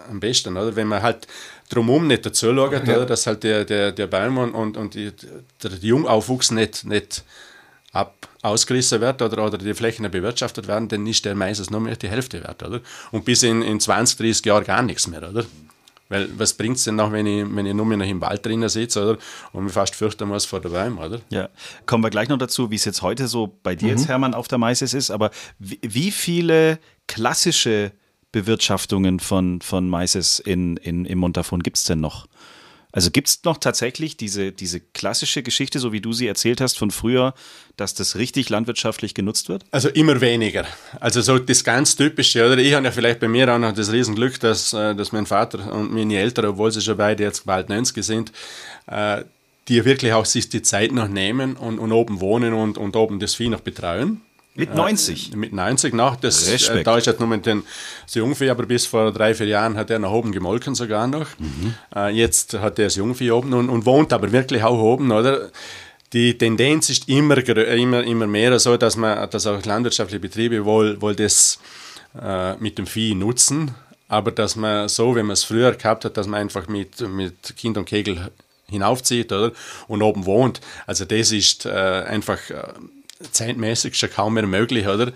am 0.09 0.19
besten, 0.19 0.57
oder? 0.57 0.75
Wenn 0.75 0.88
man 0.88 1.01
halt 1.01 1.27
drumherum 1.69 2.07
nicht 2.07 2.25
dazu 2.25 2.53
schaut, 2.53 2.71
ja. 2.71 2.95
oder? 2.95 3.06
dass 3.06 3.27
halt 3.27 3.44
der, 3.44 3.65
der, 3.65 3.91
der 3.91 4.07
Baum 4.07 4.38
und, 4.38 4.53
und, 4.53 4.77
und 4.77 4.94
die, 4.94 5.12
der 5.62 5.71
Jungaufwuchs 5.71 6.51
nicht, 6.51 6.85
nicht 6.85 7.24
ab 7.91 8.27
ausgerissen 8.41 9.01
wird 9.01 9.21
oder, 9.21 9.45
oder 9.45 9.57
die 9.57 9.73
Flächen 9.73 10.09
bewirtschaftet 10.09 10.67
werden, 10.67 10.88
dann 10.88 11.05
ist 11.05 11.25
der 11.25 11.35
meistens 11.35 11.69
nur 11.69 11.81
mehr 11.81 11.95
die 11.95 12.09
Hälfte 12.09 12.43
wert, 12.43 12.63
oder? 12.63 12.79
Und 13.11 13.25
bis 13.25 13.43
in, 13.43 13.61
in 13.61 13.79
20, 13.79 14.17
30 14.17 14.45
Jahren 14.45 14.63
gar 14.63 14.81
nichts 14.81 15.07
mehr, 15.07 15.29
oder? 15.29 15.45
Weil 16.11 16.27
was 16.38 16.53
bringt 16.53 16.75
es 16.77 16.83
denn 16.83 16.95
noch, 16.95 17.11
wenn 17.11 17.25
ich, 17.25 17.45
wenn 17.55 17.65
ich 17.65 17.73
nur 17.73 17.85
noch 17.85 18.05
im 18.05 18.19
Wald 18.19 18.45
drinnen 18.45 18.67
sitze, 18.67 19.01
oder? 19.01 19.17
Und 19.53 19.65
mich 19.65 19.73
fast 19.73 19.95
fürchten 19.95 20.27
muss 20.27 20.45
vor 20.45 20.59
der 20.59 20.69
Bäume, 20.69 20.99
oder? 20.99 21.21
Ja. 21.29 21.49
Kommen 21.85 22.03
wir 22.03 22.09
gleich 22.09 22.27
noch 22.27 22.38
dazu, 22.38 22.69
wie 22.69 22.75
es 22.75 22.85
jetzt 22.85 23.01
heute 23.01 23.27
so 23.27 23.57
bei 23.63 23.75
dir 23.75 23.85
mhm. 23.85 23.91
jetzt, 23.91 24.07
Hermann, 24.07 24.33
auf 24.33 24.47
der 24.47 24.57
Maises 24.57 24.93
ist. 24.93 25.09
Aber 25.09 25.31
wie, 25.59 25.79
wie 25.81 26.11
viele 26.11 26.79
klassische 27.07 27.93
Bewirtschaftungen 28.33 29.19
von, 29.19 29.61
von 29.61 29.88
Maises 29.89 30.39
in, 30.39 30.77
in, 30.77 31.05
im 31.05 31.17
Montafon 31.17 31.63
gibt 31.63 31.77
es 31.77 31.85
denn 31.85 32.01
noch? 32.01 32.27
Also 32.91 33.11
gibt 33.11 33.27
es 33.27 33.43
noch 33.43 33.57
tatsächlich 33.57 34.17
diese, 34.17 34.51
diese 34.51 34.79
klassische 34.79 35.43
Geschichte, 35.43 35.79
so 35.79 35.91
wie 35.91 36.01
du 36.01 36.13
sie 36.13 36.27
erzählt 36.27 36.61
hast 36.61 36.77
von 36.77 36.91
früher, 36.91 37.33
dass 37.77 37.93
das 37.93 38.15
richtig 38.15 38.49
landwirtschaftlich 38.49 39.13
genutzt 39.13 39.49
wird? 39.49 39.63
Also 39.71 39.89
immer 39.89 40.19
weniger. 40.21 40.65
Also 40.99 41.21
so 41.21 41.39
das 41.39 41.63
ganz 41.63 41.95
Typische, 41.95 42.45
oder 42.45 42.57
ich 42.57 42.73
habe 42.73 42.85
ja 42.85 42.91
vielleicht 42.91 43.19
bei 43.19 43.27
mir 43.27 43.53
auch 43.53 43.59
noch 43.59 43.73
das 43.73 43.91
Riesenglück, 43.91 44.39
dass, 44.39 44.73
äh, 44.73 44.95
dass 44.95 45.11
mein 45.11 45.25
Vater 45.25 45.71
und 45.73 45.93
meine 45.93 46.17
Eltern, 46.17 46.45
obwohl 46.45 46.71
sie 46.71 46.81
schon 46.81 46.97
beide 46.97 47.23
jetzt 47.23 47.45
bald 47.45 47.69
90 47.69 48.03
sind, 48.03 48.31
äh, 48.88 49.23
die 49.67 49.85
wirklich 49.85 50.11
auch 50.13 50.25
sich 50.25 50.49
die 50.49 50.61
Zeit 50.61 50.91
noch 50.91 51.07
nehmen 51.07 51.55
und, 51.55 51.79
und 51.79 51.91
oben 51.91 52.19
wohnen 52.19 52.53
und, 52.53 52.77
und 52.77 52.95
oben 52.95 53.19
das 53.19 53.35
Vieh 53.35 53.49
noch 53.49 53.61
betreuen. 53.61 54.21
Mit 54.53 54.75
90? 54.75 55.33
Äh, 55.33 55.36
mit 55.38 55.53
90 55.53 55.94
noch. 55.94 56.18
Das, 56.18 56.48
äh, 56.48 56.83
da 56.83 56.98
ist 56.98 57.07
jetzt 57.07 57.19
nur 57.19 57.38
den 57.38 57.63
das 58.06 58.15
Jungvieh, 58.15 58.50
aber 58.50 58.65
bis 58.65 58.86
vor 58.86 59.12
drei, 59.12 59.33
vier 59.33 59.48
Jahren 59.48 59.77
hat 59.77 59.89
er 59.89 60.00
nach 60.00 60.12
oben 60.12 60.31
gemolken 60.31 60.75
sogar 60.75 61.07
noch. 61.07 61.27
Mhm. 61.39 61.75
Äh, 61.95 62.09
jetzt 62.09 62.53
hat 62.56 62.77
er 62.77 62.86
das 62.86 62.95
Jungvieh 62.95 63.31
oben 63.31 63.53
und, 63.53 63.69
und, 63.69 63.86
wohnt 63.86 64.12
aber 64.12 64.31
wirklich 64.31 64.63
auch 64.63 64.80
oben, 64.80 65.12
oder? 65.12 65.50
Die 66.13 66.38
Tendenz 66.38 66.89
ist 66.89 67.07
immer, 67.07 67.38
immer, 67.38 68.03
immer 68.03 68.27
mehr 68.27 68.59
so, 68.59 68.75
dass, 68.75 68.98
man, 68.98 69.30
dass 69.30 69.48
auch 69.48 69.63
landwirtschaftliche 69.63 70.19
Betriebe 70.19 70.65
wohl, 70.65 71.01
wohl 71.01 71.15
das 71.15 71.57
äh, 72.21 72.56
mit 72.57 72.77
dem 72.77 72.86
Vieh 72.86 73.15
nutzen, 73.15 73.71
aber 74.09 74.31
dass 74.31 74.57
man 74.57 74.89
so, 74.89 75.15
wie 75.15 75.24
man 75.24 75.31
es 75.31 75.45
früher 75.45 75.71
gehabt 75.71 76.03
hat, 76.03 76.18
dass 76.18 76.27
man 76.27 76.42
einfach 76.42 76.68
mit, 76.68 77.00
mit 77.00 77.56
Kind 77.56 77.77
und 77.77 77.86
Kegel 77.86 78.30
hinaufzieht 78.68 79.31
oder? 79.31 79.53
und 79.88 80.01
oben 80.01 80.25
wohnt. 80.25 80.60
Also 80.86 81.05
das 81.05 81.31
ist 81.31 81.65
äh, 81.65 81.70
einfach 81.70 82.50
äh, 82.50 82.74
zeitmäßig 83.31 83.95
schon 83.95 84.09
kaum 84.09 84.33
mehr 84.35 84.47
möglich, 84.47 84.87
oder? 84.87 85.11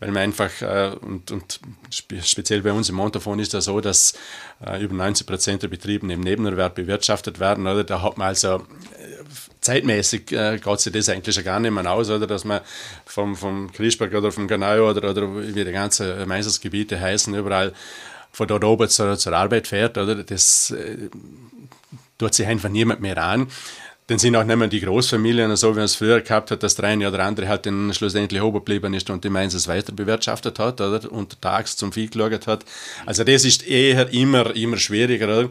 Weil 0.00 0.10
man 0.10 0.22
einfach, 0.22 0.60
äh, 0.60 0.92
und, 1.00 1.30
und 1.30 1.60
speziell 1.90 2.62
bei 2.62 2.72
uns 2.72 2.88
im 2.88 2.96
Montafon 2.96 3.38
ist 3.38 3.54
das 3.54 3.66
so, 3.66 3.80
dass 3.80 4.14
äh, 4.66 4.82
über 4.82 4.94
90 4.94 5.26
Prozent 5.26 5.62
der 5.62 5.68
Betriebe 5.68 6.12
im 6.12 6.20
Nebenerwerb 6.20 6.74
bewirtschaftet 6.74 7.38
werden, 7.38 7.66
oder? 7.66 7.84
Da 7.84 8.02
hat 8.02 8.18
man 8.18 8.28
also 8.28 8.56
äh, 8.56 8.60
zeitmäßig 9.60 10.32
äh, 10.32 10.58
geht 10.58 10.80
sich 10.80 10.92
das 10.92 11.08
eigentlich 11.08 11.34
schon 11.34 11.44
gar 11.44 11.60
nicht 11.60 11.70
mehr 11.70 11.90
aus, 11.90 12.10
oder? 12.10 12.26
Dass 12.26 12.44
man 12.44 12.60
vom, 13.06 13.36
vom 13.36 13.72
Kriesberg 13.72 14.12
oder 14.14 14.32
vom 14.32 14.48
Ganau 14.48 14.90
oder, 14.90 15.08
oder 15.08 15.54
wie 15.54 15.64
die 15.64 15.72
ganzen 15.72 16.26
Meistersgebiete 16.28 17.00
heißen, 17.00 17.34
überall 17.34 17.72
von 18.32 18.48
dort 18.48 18.64
oben 18.64 18.88
zur, 18.88 19.16
zur 19.16 19.32
Arbeit 19.32 19.68
fährt, 19.68 19.96
oder? 19.96 20.16
Das 20.24 20.70
äh, 20.72 21.08
tut 22.18 22.34
sich 22.34 22.46
einfach 22.46 22.68
niemand 22.68 23.00
mehr 23.00 23.18
an 23.18 23.46
dann 24.06 24.18
sind 24.18 24.36
auch 24.36 24.44
nicht 24.44 24.56
mehr 24.56 24.68
die 24.68 24.80
Großfamilien, 24.80 25.56
so 25.56 25.72
wie 25.72 25.76
man 25.76 25.86
es 25.86 25.96
früher 25.96 26.20
gehabt 26.20 26.50
hat, 26.50 26.62
dass 26.62 26.74
der 26.74 26.84
eine 26.86 27.08
oder 27.08 27.20
andere 27.20 27.48
halt 27.48 27.64
dann 27.64 27.92
schlussendlich 27.94 28.42
oben 28.42 28.58
geblieben 28.58 28.92
ist 28.92 29.08
und 29.08 29.24
die 29.24 29.30
Mainz 29.30 29.66
weiter 29.66 29.92
bewirtschaftet 29.92 30.58
hat 30.58 30.80
oder 30.82 31.10
untertags 31.10 31.76
zum 31.76 31.90
Vieh 31.90 32.08
geschaut 32.08 32.46
hat. 32.46 32.64
Also 33.06 33.24
das 33.24 33.46
ist 33.46 33.66
eher 33.66 34.12
immer, 34.12 34.54
immer 34.54 34.76
schwieriger. 34.76 35.26
Oder? 35.26 35.48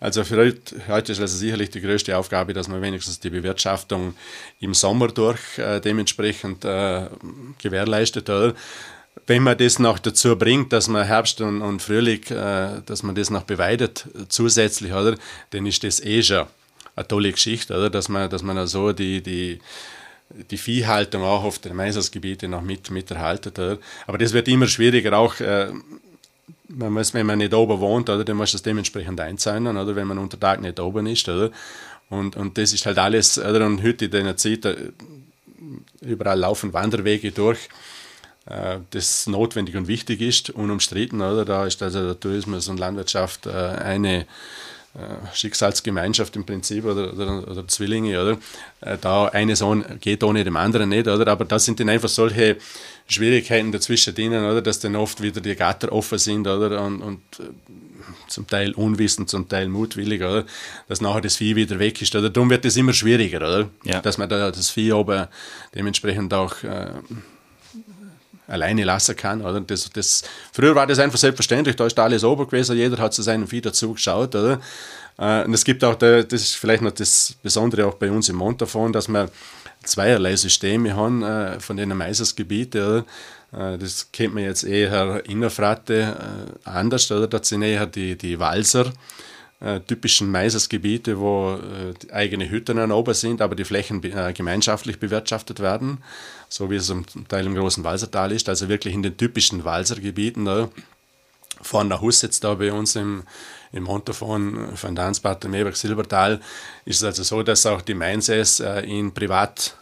Also 0.00 0.22
für 0.22 0.36
heute, 0.36 0.76
heute 0.86 1.12
ist 1.12 1.20
also 1.20 1.38
sicherlich 1.38 1.70
die 1.70 1.80
größte 1.80 2.16
Aufgabe, 2.18 2.52
dass 2.52 2.68
man 2.68 2.82
wenigstens 2.82 3.20
die 3.20 3.30
Bewirtschaftung 3.30 4.14
im 4.60 4.74
Sommer 4.74 5.08
durch 5.08 5.40
äh, 5.56 5.80
dementsprechend 5.80 6.62
äh, 6.66 7.06
gewährleistet. 7.62 8.28
Oder? 8.28 8.52
Wenn 9.26 9.42
man 9.42 9.56
das 9.56 9.78
noch 9.78 9.98
dazu 9.98 10.36
bringt, 10.36 10.74
dass 10.74 10.88
man 10.88 11.06
Herbst 11.06 11.40
und, 11.40 11.62
und 11.62 11.80
Frühling, 11.80 12.22
äh, 12.24 12.82
dass 12.84 13.02
man 13.02 13.14
das 13.14 13.30
noch 13.30 13.44
beweidet 13.44 14.06
zusätzlich, 14.28 14.92
oder, 14.92 15.16
dann 15.50 15.64
ist 15.64 15.82
das 15.84 16.00
eh 16.00 16.22
schon 16.22 16.44
eine 16.96 17.08
tolle 17.08 17.32
Geschichte, 17.32 17.74
oder? 17.74 17.90
Dass 17.90 18.08
man, 18.08 18.30
dass 18.30 18.42
man 18.42 18.66
so 18.66 18.92
die, 18.92 19.22
die, 19.22 19.60
die 20.50 20.56
Viehhaltung 20.56 21.22
auch 21.22 21.44
auf 21.44 21.58
den 21.58 21.76
Meisersgebieten 21.76 22.50
noch 22.50 22.62
mit, 22.62 22.90
mit 22.90 23.10
erhaltet. 23.10 23.58
Oder? 23.58 23.78
Aber 24.06 24.18
das 24.18 24.32
wird 24.32 24.48
immer 24.48 24.66
schwieriger, 24.66 25.16
auch 25.18 25.38
äh, 25.40 25.72
man 26.68 26.92
muss, 26.92 27.14
wenn 27.14 27.26
man 27.26 27.38
nicht 27.38 27.54
oben 27.54 27.78
wohnt, 27.80 28.08
oder, 28.10 28.24
dann 28.24 28.36
muss 28.36 28.52
das 28.52 28.62
dementsprechend 28.62 29.20
einzahlen, 29.20 29.76
oder 29.76 29.96
wenn 29.96 30.06
man 30.06 30.18
unter 30.18 30.38
Tag 30.38 30.60
nicht 30.60 30.80
oben 30.80 31.06
ist. 31.06 31.28
Oder? 31.28 31.50
Und, 32.10 32.36
und 32.36 32.58
das 32.58 32.72
ist 32.72 32.86
halt 32.86 32.98
alles, 32.98 33.38
oder? 33.38 33.66
und 33.66 33.82
heute 33.82 34.06
in 34.06 34.10
der 34.10 34.36
Zeit, 34.36 34.64
äh, 34.64 34.76
überall 36.00 36.38
laufen 36.38 36.72
Wanderwege 36.72 37.32
durch, 37.32 37.68
äh, 38.46 38.78
das 38.90 39.26
notwendig 39.26 39.76
und 39.76 39.88
wichtig 39.88 40.20
ist, 40.20 40.50
unumstritten. 40.50 41.20
Oder? 41.20 41.44
Da 41.44 41.66
ist 41.66 41.82
also 41.82 42.04
der 42.04 42.20
Tourismus 42.20 42.68
und 42.68 42.78
Landwirtschaft 42.78 43.46
äh, 43.46 43.50
eine 43.50 44.26
Schicksalsgemeinschaft 45.32 46.36
im 46.36 46.46
Prinzip 46.46 46.84
oder, 46.84 47.12
oder, 47.12 47.48
oder 47.48 47.66
Zwillinge, 47.66 48.20
oder? 48.20 48.38
Äh, 48.80 48.96
da 49.00 49.26
eine 49.26 49.56
Sohn 49.56 49.84
geht 50.00 50.22
ohne 50.22 50.44
dem 50.44 50.56
anderen 50.56 50.90
nicht, 50.90 51.08
oder? 51.08 51.26
Aber 51.26 51.44
da 51.44 51.58
sind 51.58 51.80
dann 51.80 51.88
einfach 51.88 52.08
solche 52.08 52.58
Schwierigkeiten 53.08 53.72
dazwischen 53.72 54.14
denen, 54.14 54.44
oder? 54.44 54.62
Dass 54.62 54.78
dann 54.78 54.94
oft 54.94 55.20
wieder 55.20 55.40
die 55.40 55.56
Gatter 55.56 55.90
offen 55.92 56.18
sind, 56.18 56.46
oder? 56.46 56.80
Und, 56.82 57.02
und 57.02 57.20
äh, 57.40 57.42
zum 58.28 58.46
Teil 58.46 58.72
unwissend, 58.72 59.28
zum 59.28 59.48
Teil 59.48 59.68
mutwillig, 59.68 60.22
oder? 60.22 60.44
Dass 60.86 61.00
nachher 61.00 61.22
das 61.22 61.36
Vieh 61.36 61.56
wieder 61.56 61.80
weg 61.80 62.00
ist, 62.00 62.14
oder? 62.14 62.30
Darum 62.30 62.48
wird 62.50 62.64
es 62.64 62.76
immer 62.76 62.92
schwieriger, 62.92 63.38
oder? 63.38 63.70
Ja. 63.82 64.00
Dass 64.00 64.16
man 64.16 64.28
da 64.28 64.52
das 64.52 64.70
Vieh 64.70 64.92
oben 64.92 65.26
dementsprechend 65.74 66.32
auch 66.32 66.62
äh, 66.62 66.90
alleine 68.46 68.84
lassen 68.84 69.16
kann. 69.16 69.42
Oder? 69.42 69.60
Das, 69.60 69.90
das, 69.90 70.22
früher 70.52 70.74
war 70.74 70.86
das 70.86 70.98
einfach 70.98 71.18
selbstverständlich, 71.18 71.76
da 71.76 71.86
ist 71.86 71.98
alles 71.98 72.24
oben 72.24 72.46
gewesen, 72.46 72.76
jeder 72.76 72.98
hat 72.98 73.14
zu 73.14 73.22
seinem 73.22 73.46
Vieh 73.46 73.60
dazu 73.60 73.92
geschaut. 73.92 74.34
Oder? 74.34 74.60
Äh, 75.18 75.44
und 75.44 75.54
es 75.54 75.64
gibt 75.64 75.84
auch, 75.84 75.94
das 75.94 76.32
ist 76.32 76.54
vielleicht 76.56 76.82
noch 76.82 76.92
das 76.92 77.34
Besondere 77.42 77.86
auch 77.86 77.94
bei 77.94 78.10
uns 78.10 78.28
im 78.28 78.36
Montafon, 78.36 78.92
dass 78.92 79.08
wir 79.08 79.30
zweierlei 79.84 80.36
Systeme 80.36 80.94
haben 80.94 81.22
äh, 81.22 81.60
von 81.60 81.76
den 81.76 81.96
Meisersgebieten. 81.96 83.04
Äh, 83.52 83.78
das 83.78 84.08
kennt 84.12 84.34
man 84.34 84.44
jetzt 84.44 84.64
eher 84.64 85.24
innerfratte 85.26 86.16
anders, 86.64 87.10
oder? 87.10 87.26
Das 87.26 87.48
sind 87.48 87.62
eher 87.62 87.86
die, 87.86 88.16
die 88.16 88.38
Walser 88.38 88.92
äh, 89.64 89.80
typischen 89.80 90.30
Maisersgebiete, 90.30 91.18
wo 91.18 91.54
äh, 91.56 92.12
eigene 92.12 92.50
Hütten 92.50 92.78
an 92.78 92.92
oben 92.92 93.14
sind, 93.14 93.40
aber 93.40 93.54
die 93.54 93.64
Flächen 93.64 94.02
äh, 94.04 94.32
gemeinschaftlich 94.32 94.98
bewirtschaftet 94.98 95.60
werden, 95.60 95.98
so 96.54 96.70
wie 96.70 96.76
es 96.76 96.86
zum 96.86 97.04
Teil 97.26 97.46
im 97.46 97.56
großen 97.56 97.82
Walsertal 97.82 98.30
ist, 98.30 98.48
also 98.48 98.68
wirklich 98.68 98.94
in 98.94 99.02
den 99.02 99.16
typischen 99.16 99.64
Walsergebieten. 99.64 100.44
Ne? 100.44 100.70
Von 101.60 101.88
der 101.88 102.00
Hus 102.00 102.22
jetzt 102.22 102.44
da 102.44 102.54
bei 102.54 102.72
uns 102.72 102.94
im, 102.94 103.24
im 103.72 103.82
Montafon, 103.82 104.76
von 104.76 104.94
Dansbad, 104.94 105.42
Meberg, 105.48 105.74
Silbertal, 105.74 106.40
ist 106.84 106.98
es 106.98 107.04
also 107.04 107.24
so, 107.24 107.42
dass 107.42 107.66
auch 107.66 107.82
die 107.82 107.94
Mainses 107.94 108.60
äh, 108.60 108.82
in 108.82 109.12
Privat 109.12 109.76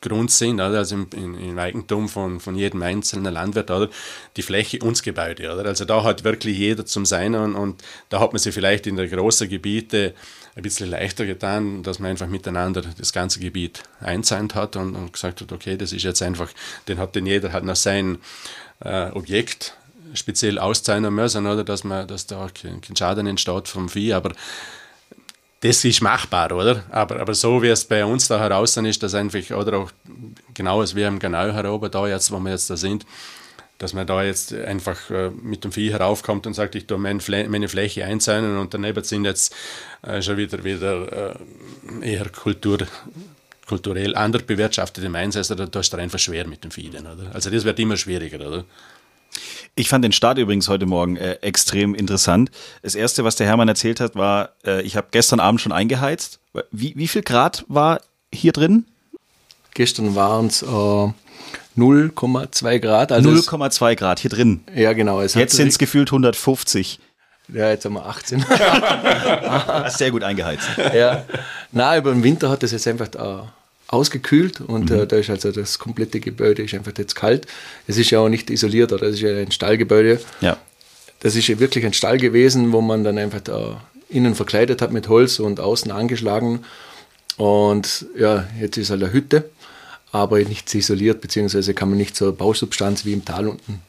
Grund 0.00 0.30
sind, 0.30 0.54
oder? 0.54 0.78
also 0.78 0.94
im, 0.94 1.06
im, 1.14 1.38
im, 1.38 1.58
Eigentum 1.58 2.08
von, 2.08 2.40
von 2.40 2.54
jedem 2.54 2.82
einzelnen 2.82 3.34
Landwirt, 3.34 3.70
oder? 3.70 3.88
die 4.36 4.42
Fläche 4.42 4.78
und 4.78 4.92
das 4.92 5.02
Gebäude. 5.02 5.52
Oder? 5.52 5.66
Also 5.66 5.84
da 5.84 6.02
hat 6.04 6.24
wirklich 6.24 6.58
jeder 6.58 6.86
zum 6.86 7.04
Seinen 7.04 7.34
und, 7.34 7.54
und 7.54 7.82
da 8.08 8.20
hat 8.20 8.32
man 8.32 8.38
sich 8.38 8.54
vielleicht 8.54 8.86
in 8.86 8.96
der 8.96 9.08
großen 9.08 9.48
Gebiete 9.48 10.14
ein 10.56 10.62
bisschen 10.62 10.90
leichter 10.90 11.26
getan, 11.26 11.82
dass 11.82 11.98
man 11.98 12.10
einfach 12.10 12.26
miteinander 12.26 12.82
das 12.96 13.12
ganze 13.12 13.40
Gebiet 13.40 13.82
einzahnt 14.00 14.54
hat 14.54 14.76
und, 14.76 14.96
und 14.96 15.12
gesagt 15.12 15.40
hat, 15.42 15.52
okay, 15.52 15.76
das 15.76 15.92
ist 15.92 16.02
jetzt 16.02 16.22
einfach, 16.22 16.48
den 16.88 16.98
hat 16.98 17.14
den 17.14 17.26
jeder 17.26 17.52
hat 17.52 17.64
nach 17.64 17.76
sein 17.76 18.18
äh, 18.80 19.10
Objekt 19.10 19.76
speziell 20.14 20.58
auszahlen 20.58 21.14
müssen, 21.14 21.46
oder 21.46 21.62
dass 21.62 21.84
man, 21.84 22.06
dass 22.08 22.26
da 22.26 22.48
kein, 22.52 22.80
kein 22.80 22.96
Schaden 22.96 23.26
entsteht 23.26 23.68
vom 23.68 23.88
Vieh, 23.88 24.12
aber 24.12 24.32
das 25.60 25.84
ist 25.84 26.00
machbar, 26.00 26.52
oder? 26.52 26.84
Aber, 26.90 27.20
aber 27.20 27.34
so 27.34 27.62
wie 27.62 27.68
es 27.68 27.84
bei 27.84 28.04
uns 28.04 28.28
da 28.28 28.38
heraus 28.38 28.76
ist, 28.78 29.02
dass 29.02 29.14
einfach, 29.14 29.50
oder 29.50 29.78
auch 29.78 29.90
genau 30.54 30.80
als 30.80 30.94
wir 30.94 31.06
im 31.06 31.18
Genau 31.18 31.52
heroben 31.52 31.90
da 31.90 32.08
jetzt, 32.08 32.30
wo 32.32 32.38
wir 32.38 32.50
jetzt 32.50 32.70
da 32.70 32.76
sind, 32.76 33.04
dass 33.76 33.92
man 33.92 34.06
da 34.06 34.22
jetzt 34.22 34.54
einfach 34.54 35.10
äh, 35.10 35.30
mit 35.30 35.64
dem 35.64 35.72
Vieh 35.72 35.90
heraufkommt 35.90 36.46
und 36.46 36.54
sagt, 36.54 36.74
ich 36.74 36.86
tue 36.86 36.98
mein 36.98 37.20
Flä 37.20 37.48
meine 37.48 37.68
Fläche 37.68 38.04
einzäunen 38.04 38.58
und 38.58 38.72
daneben 38.74 39.04
sind 39.04 39.24
jetzt 39.24 39.54
äh, 40.02 40.20
schon 40.22 40.36
wieder, 40.36 40.64
wieder 40.64 41.34
äh, 42.02 42.12
eher 42.12 42.28
Kultur, 42.28 42.78
kulturell 43.66 44.16
anders 44.16 44.42
bewirtschaftete 44.42 45.08
Mainsätze, 45.08 45.56
da, 45.56 45.64
ist 45.64 45.92
es 45.92 45.98
einfach 45.98 46.18
schwer 46.18 46.46
mit 46.46 46.64
dem 46.64 46.70
Vieh. 46.70 46.90
Oder? 46.90 47.34
Also 47.34 47.50
das 47.50 47.64
wird 47.64 47.78
immer 47.78 47.96
schwieriger, 47.96 48.46
oder? 48.46 48.64
Ich 49.74 49.88
fand 49.88 50.04
den 50.04 50.12
Start 50.12 50.38
übrigens 50.38 50.68
heute 50.68 50.86
Morgen 50.86 51.16
äh, 51.16 51.34
extrem 51.42 51.94
interessant. 51.94 52.50
Das 52.82 52.94
erste, 52.94 53.24
was 53.24 53.36
der 53.36 53.46
Hermann 53.46 53.68
erzählt 53.68 54.00
hat, 54.00 54.14
war, 54.14 54.50
äh, 54.64 54.82
ich 54.82 54.96
habe 54.96 55.08
gestern 55.10 55.40
Abend 55.40 55.60
schon 55.60 55.72
eingeheizt. 55.72 56.40
Wie, 56.70 56.94
wie 56.96 57.08
viel 57.08 57.22
Grad 57.22 57.64
war 57.68 58.00
hier 58.32 58.52
drin? 58.52 58.84
Gestern 59.74 60.14
waren 60.14 60.46
es 60.46 60.62
äh, 60.62 60.66
0,2 60.66 62.78
Grad. 62.80 63.12
Also 63.12 63.30
0,2 63.30 63.94
Grad 63.94 64.20
hier 64.20 64.30
drin. 64.30 64.64
Ja, 64.74 64.92
genau. 64.92 65.22
jetzt 65.22 65.34
sind 65.34 65.68
es 65.68 65.78
gefühlt 65.78 66.08
150. 66.08 66.98
Ja, 67.52 67.70
jetzt 67.70 67.84
haben 67.84 67.94
wir 67.94 68.06
18. 68.06 68.40
sehr 69.88 70.10
gut 70.10 70.22
eingeheizt. 70.22 70.68
Ja. 70.94 71.24
Na, 71.72 71.96
über 71.96 72.12
den 72.12 72.22
Winter 72.22 72.48
hat 72.48 72.62
das 72.62 72.72
jetzt 72.72 72.86
einfach 72.86 73.08
äh, 73.08 73.42
ausgekühlt 73.90 74.60
und 74.60 74.90
mhm. 74.90 75.00
äh, 75.00 75.06
da 75.06 75.16
ist 75.16 75.30
also 75.30 75.50
das 75.50 75.78
komplette 75.78 76.20
Gebäude 76.20 76.62
ist 76.62 76.74
einfach 76.74 76.92
jetzt 76.96 77.16
kalt. 77.16 77.46
Es 77.86 77.98
ist 77.98 78.10
ja 78.10 78.20
auch 78.20 78.28
nicht 78.28 78.48
isoliert, 78.48 78.92
oder? 78.92 79.08
Es 79.08 79.16
ist 79.16 79.22
ja 79.22 79.36
ein 79.36 79.50
Stallgebäude. 79.50 80.20
Ja. 80.40 80.56
Das 81.18 81.34
ist 81.34 81.48
ja 81.48 81.58
wirklich 81.58 81.84
ein 81.84 81.92
Stall 81.92 82.18
gewesen, 82.18 82.72
wo 82.72 82.80
man 82.80 83.04
dann 83.04 83.18
einfach 83.18 83.40
da 83.40 83.82
innen 84.08 84.34
verkleidet 84.34 84.80
hat 84.80 84.92
mit 84.92 85.08
Holz 85.08 85.38
und 85.40 85.60
außen 85.60 85.90
angeschlagen. 85.90 86.64
Und 87.36 88.06
ja, 88.16 88.46
jetzt 88.60 88.76
ist 88.76 88.90
halt 88.90 89.02
eine 89.02 89.12
Hütte, 89.12 89.50
aber 90.12 90.38
nicht 90.38 90.72
isoliert, 90.74 91.20
beziehungsweise 91.20 91.74
kann 91.74 91.88
man 91.90 91.98
nicht 91.98 92.16
so 92.16 92.32
Bausubstanz 92.32 93.04
wie 93.04 93.12
im 93.12 93.24
Tal 93.24 93.48
unten 93.48 93.80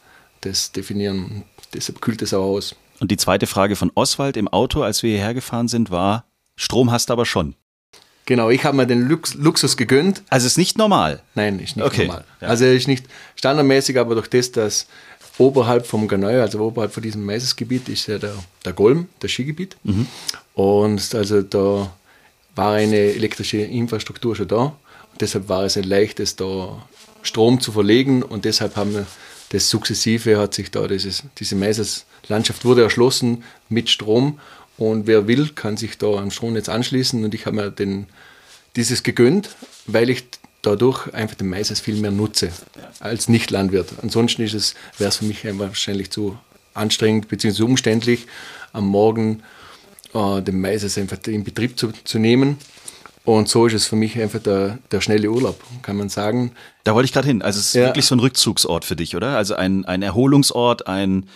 das 0.41 0.71
definieren. 0.71 1.43
Deshalb 1.73 2.01
kühlt 2.01 2.21
es 2.21 2.33
auch 2.33 2.43
aus. 2.43 2.75
Und 2.99 3.11
die 3.11 3.17
zweite 3.17 3.47
Frage 3.47 3.75
von 3.75 3.91
Oswald 3.95 4.35
im 4.35 4.47
Auto, 4.47 4.81
als 4.81 5.03
wir 5.03 5.11
hierher 5.11 5.33
gefahren 5.33 5.67
sind, 5.67 5.91
war: 5.91 6.25
Strom 6.55 6.91
hast 6.91 7.09
du 7.09 7.13
aber 7.13 7.25
schon. 7.25 7.55
Genau, 8.25 8.49
ich 8.49 8.63
habe 8.63 8.77
mir 8.77 8.85
den 8.85 9.07
Lux 9.07 9.33
Luxus 9.33 9.77
gegönnt. 9.77 10.21
Also 10.29 10.47
ist 10.47 10.57
nicht 10.57 10.77
normal? 10.77 11.21
Nein, 11.35 11.59
ist 11.59 11.75
nicht 11.75 11.85
okay. 11.85 12.05
normal. 12.05 12.23
Ja. 12.39 12.47
Also 12.49 12.65
ist 12.65 12.87
nicht 12.87 13.05
standardmäßig, 13.35 13.99
aber 13.99 14.15
durch 14.15 14.27
das, 14.27 14.51
dass 14.51 14.87
oberhalb 15.37 15.87
vom 15.87 16.07
Ganeu, 16.07 16.41
also 16.41 16.59
oberhalb 16.59 16.93
von 16.93 17.03
diesem 17.03 17.25
Meisesgebiet, 17.25 17.89
ist 17.89 18.07
ja 18.07 18.17
der, 18.19 18.35
der 18.63 18.73
Golm, 18.73 19.07
das 19.19 19.31
Skigebiet. 19.31 19.75
Mhm. 19.83 20.07
Und 20.53 21.15
also 21.15 21.41
da 21.41 21.91
war 22.55 22.73
eine 22.73 22.97
elektrische 22.97 23.57
Infrastruktur 23.57 24.35
schon 24.35 24.47
da. 24.47 24.63
Und 25.11 25.21
deshalb 25.21 25.49
war 25.49 25.63
es 25.63 25.77
ein 25.77 25.83
leichtes, 25.83 26.35
da 26.35 26.81
Strom 27.23 27.59
zu 27.59 27.71
verlegen. 27.71 28.23
Und 28.23 28.45
deshalb 28.45 28.75
haben 28.75 28.93
wir 28.93 29.05
das 29.49 29.69
sukzessive, 29.69 30.37
hat 30.37 30.53
sich 30.53 30.71
da 30.71 30.87
dieses, 30.87 31.23
diese 31.37 31.55
Meiseslandschaft 31.55 32.63
wurde 32.65 32.83
erschlossen 32.83 33.43
mit 33.69 33.89
Strom. 33.89 34.39
Und 34.81 35.05
wer 35.05 35.27
will, 35.27 35.49
kann 35.49 35.77
sich 35.77 35.99
da 35.99 36.07
am 36.15 36.31
Stromnetz 36.31 36.67
anschließen. 36.67 37.23
Und 37.23 37.35
ich 37.35 37.45
habe 37.45 37.55
mir 37.55 37.69
den, 37.69 38.07
dieses 38.75 39.03
gegönnt, 39.03 39.55
weil 39.85 40.09
ich 40.09 40.23
dadurch 40.63 41.13
einfach 41.13 41.35
den 41.35 41.49
Mais 41.49 41.69
viel 41.79 41.97
mehr 41.97 42.09
nutze 42.09 42.51
als 42.99 43.29
Nicht-Landwirt. 43.29 43.89
Ansonsten 44.01 44.39
wäre 44.39 44.57
es 44.57 45.15
für 45.17 45.25
mich 45.25 45.45
wahrscheinlich 45.59 46.09
zu 46.09 46.35
anstrengend 46.73 47.27
bzw. 47.27 47.61
umständlich, 47.61 48.25
am 48.73 48.87
Morgen 48.87 49.43
äh, 50.15 50.41
den 50.41 50.59
Mais 50.59 50.97
einfach 50.97 51.19
in 51.27 51.43
Betrieb 51.43 51.77
zu, 51.77 51.91
zu 52.03 52.17
nehmen. 52.17 52.57
Und 53.23 53.49
so 53.49 53.67
ist 53.67 53.73
es 53.73 53.85
für 53.85 53.95
mich 53.95 54.19
einfach 54.19 54.41
der, 54.41 54.79
der 54.89 54.99
schnelle 54.99 55.29
Urlaub, 55.29 55.61
kann 55.83 55.95
man 55.95 56.09
sagen. 56.09 56.53
Da 56.85 56.95
wollte 56.95 57.05
ich 57.05 57.13
gerade 57.13 57.27
hin. 57.27 57.43
Also 57.43 57.59
es 57.59 57.67
ist 57.67 57.75
ja. 57.75 57.85
wirklich 57.85 58.07
so 58.07 58.15
ein 58.15 58.19
Rückzugsort 58.19 58.83
für 58.83 58.95
dich, 58.95 59.15
oder? 59.15 59.37
Also 59.37 59.53
ein, 59.53 59.85
ein 59.85 60.01
Erholungsort, 60.01 60.87
ein 60.87 61.27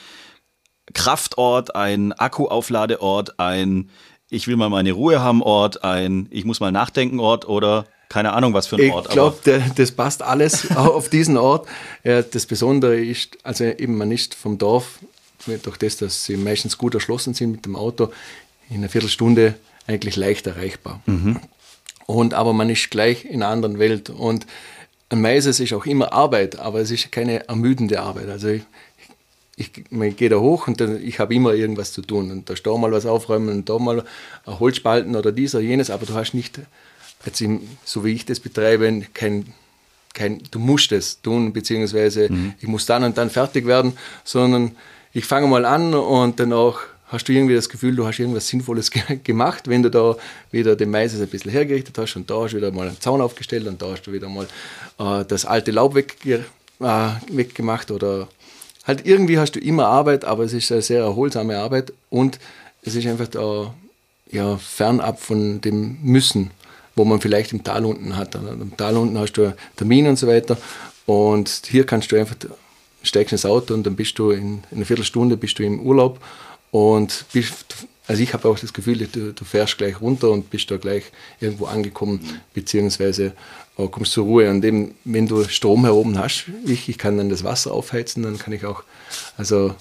Kraftort, 0.94 1.76
ein 1.76 2.14
Akkuaufladeort, 2.14 3.40
ein 3.40 3.90
ich 4.30 4.48
will 4.48 4.56
mal 4.56 4.70
meine 4.70 4.92
Ruhe 4.92 5.22
haben 5.22 5.42
Ort, 5.42 5.84
ein 5.84 6.28
ich 6.32 6.46
muss 6.46 6.60
mal 6.60 6.72
nachdenken 6.72 7.20
Ort 7.20 7.48
oder 7.48 7.86
keine 8.10 8.34
Ahnung 8.34 8.54
was 8.54 8.68
für 8.68 8.78
ein 8.78 8.84
ich 8.84 8.92
Ort. 8.92 9.08
Ich 9.08 9.12
glaube, 9.12 9.64
das 9.76 9.92
passt 9.92 10.22
alles 10.22 10.72
auf 10.76 11.10
diesen 11.10 11.38
Ort. 11.38 11.68
Ja, 12.04 12.22
das 12.22 12.46
Besondere 12.46 13.00
ist, 13.00 13.38
also 13.44 13.64
eben 13.66 13.98
man 13.98 14.12
ist 14.12 14.34
vom 14.34 14.58
Dorf, 14.58 15.00
durch 15.64 15.78
das, 15.78 15.98
dass 15.98 16.26
sie 16.26 16.38
meistens 16.38 16.78
gut 16.78 16.96
erschlossen 16.96 17.34
sind 17.34 17.52
mit 17.52 17.66
dem 17.66 17.76
Auto, 17.76 18.12
in 18.70 18.78
einer 18.78 18.90
Viertelstunde 18.90 19.56
eigentlich 19.88 20.16
leicht 20.16 20.48
erreichbar. 20.48 21.02
Mhm. 21.06 21.40
Und 22.08 22.34
aber 22.34 22.54
man 22.54 22.70
ist 22.70 22.90
gleich 22.92 23.26
in 23.26 23.44
einer 23.44 23.52
anderen 23.52 23.80
Welt. 23.80 24.10
Und 24.10 24.46
ein 25.10 25.22
Meises 25.22 25.60
ist 25.60 25.74
auch 25.74 25.86
immer 25.86 26.14
Arbeit, 26.14 26.58
aber 26.58 26.80
es 26.80 26.92
ist 26.92 27.12
keine 27.12 27.48
ermüdende 27.48 28.02
Arbeit. 28.02 28.30
Also 28.30 28.50
ich, 28.50 28.64
ich, 29.58 29.72
ich 29.90 30.18
gehe 30.18 30.30
da 30.30 30.38
hoch 30.38 30.68
und 30.68 30.82
dann, 30.82 31.02
ich 31.02 31.20
habe 31.20 31.34
immer 31.34 31.54
irgendwas 31.54 31.94
zu 31.94 32.02
tun. 32.02 32.32
Und 32.32 32.50
da 32.50 32.56
steht 32.56 32.78
mal 32.78 32.92
was 32.92 33.06
aufräumen 33.06 33.50
und 33.50 33.70
da 33.70 33.80
mal 33.80 34.04
ein 34.46 34.60
Holzspalten 34.60 35.16
oder 35.16 35.32
dies 35.32 35.56
oder 35.56 35.64
jenes, 35.64 35.90
aber 35.90 36.06
du 36.06 36.14
hast 36.14 36.34
nicht, 36.34 36.60
jetzt 37.26 37.42
in, 37.42 37.62
so 37.86 38.04
wie 38.04 38.14
ich 38.14 38.26
das 38.26 38.40
betreibe, 38.40 39.04
kein, 39.14 39.46
kein, 40.14 40.42
du 40.52 40.60
musst 40.60 40.92
es 40.92 41.22
tun, 41.22 41.54
beziehungsweise 41.54 42.32
mhm. 42.32 42.54
ich 42.60 42.68
muss 42.68 42.86
dann 42.86 43.04
und 43.04 43.18
dann 43.18 43.30
fertig 43.30 43.66
werden, 43.66 43.94
sondern 44.24 44.76
ich 45.14 45.26
fange 45.26 45.48
mal 45.48 45.64
an 45.66 45.94
und 45.94 46.40
dann 46.40 46.52
auch 46.52 46.80
hast 47.08 47.28
du 47.30 47.34
irgendwie 47.34 47.56
das 47.56 47.70
Gefühl, 47.70 47.96
du 47.96 48.06
hast 48.06 48.20
irgendwas 48.20 48.48
Sinnvolles 48.48 48.92
ge 48.92 49.02
gemacht, 49.24 49.70
wenn 49.70 49.84
du 49.84 49.90
da 49.90 50.18
wieder 50.52 50.76
den 50.76 50.92
Mais 50.92 51.20
ein 51.20 51.28
bisschen 51.28 51.52
hergerichtet 51.52 51.98
hast 51.98 52.16
und 52.16 52.30
da 52.30 52.42
hast 52.42 52.52
du 52.52 52.58
wieder 52.58 52.72
mal 52.72 52.88
einen 52.88 53.00
Zaun 53.00 53.22
aufgestellt 53.22 53.68
und 53.68 53.82
da 53.82 53.92
hast 53.92 54.04
du 54.04 54.12
wieder 54.12 54.28
mal 54.28 54.48
äh, 55.00 55.24
das 55.26 55.46
alte 55.46 55.72
Laub 55.72 55.96
wegge 55.96 56.44
äh, 56.82 57.10
weggemacht 57.32 57.92
oder 57.92 58.28
halt 58.86 59.06
irgendwie 59.06 59.40
hast 59.40 59.54
du 59.54 59.60
immer 59.60 59.88
Arbeit, 59.88 60.26
aber 60.26 60.44
es 60.44 60.54
ist 60.54 60.72
eine 60.72 60.82
sehr 60.82 61.02
erholsame 61.02 61.58
Arbeit 61.58 61.94
und 62.10 62.40
es 62.84 62.96
ist 62.96 63.08
einfach 63.08 63.28
da, 63.28 63.74
ja, 64.32 64.58
fernab 64.58 65.20
von 65.20 65.62
dem 65.62 65.98
Müssen, 66.02 66.52
wo 66.96 67.04
man 67.04 67.20
vielleicht 67.20 67.52
im 67.52 67.64
Tal 67.64 67.86
unten 67.86 68.16
hat. 68.16 68.36
Im 68.36 68.78
Tal 68.78 68.96
unten 68.98 69.18
hast 69.18 69.34
du 69.34 69.56
Termine 69.76 70.10
und 70.10 70.18
so 70.18 70.28
weiter 70.28 70.58
und 71.06 71.64
hier 71.68 71.86
kannst 71.86 72.12
du 72.12 72.16
einfach, 72.16 72.36
steigst 73.04 73.34
ins 73.34 73.46
Auto 73.46 73.74
und 73.74 73.86
dann 73.86 73.96
bist 73.96 74.18
du 74.20 74.32
in, 74.32 74.64
in 74.72 74.78
einer 74.78 74.86
Viertelstunde 74.86 75.38
bist 75.38 75.60
du 75.60 75.64
im 75.64 75.80
Urlaub 75.80 76.20
und 76.72 77.26
bist 77.34 77.88
also 78.08 78.22
ich 78.22 78.34
habe 78.34 78.48
auch 78.48 78.60
das 78.60 78.74
Gefühl, 78.74 79.08
du, 79.08 79.34
du, 79.34 79.46
fährst 79.46 79.78
gleich 79.78 80.00
runter 80.00 80.30
und 80.30 80.52
bist 80.52 80.70
da 80.70 80.78
gleich 80.78 81.06
irgendwo 81.40 81.66
angekommen, 81.66 82.20
beziehungsweise 82.54 83.34
äh, 83.78 83.88
kommst 83.88 84.14
zur 84.14 84.26
Ruhe. 84.26 84.50
Und 84.50 84.64
eben, 84.64 84.96
wenn 85.04 85.28
du 85.28 85.44
Strom 85.46 85.82
hier 85.82 85.94
oben 85.94 86.18
hast, 86.18 86.46
ich, 86.66 86.90
ich 86.90 86.98
kann 86.98 87.18
dann 87.18 87.30
das 87.30 87.44
Wasser 87.44 87.72
aufheizen, 87.72 88.24
dann 88.24 88.38
kann 88.38 88.54
ich 88.54 88.66
auch 88.66 88.84
also 89.38 89.76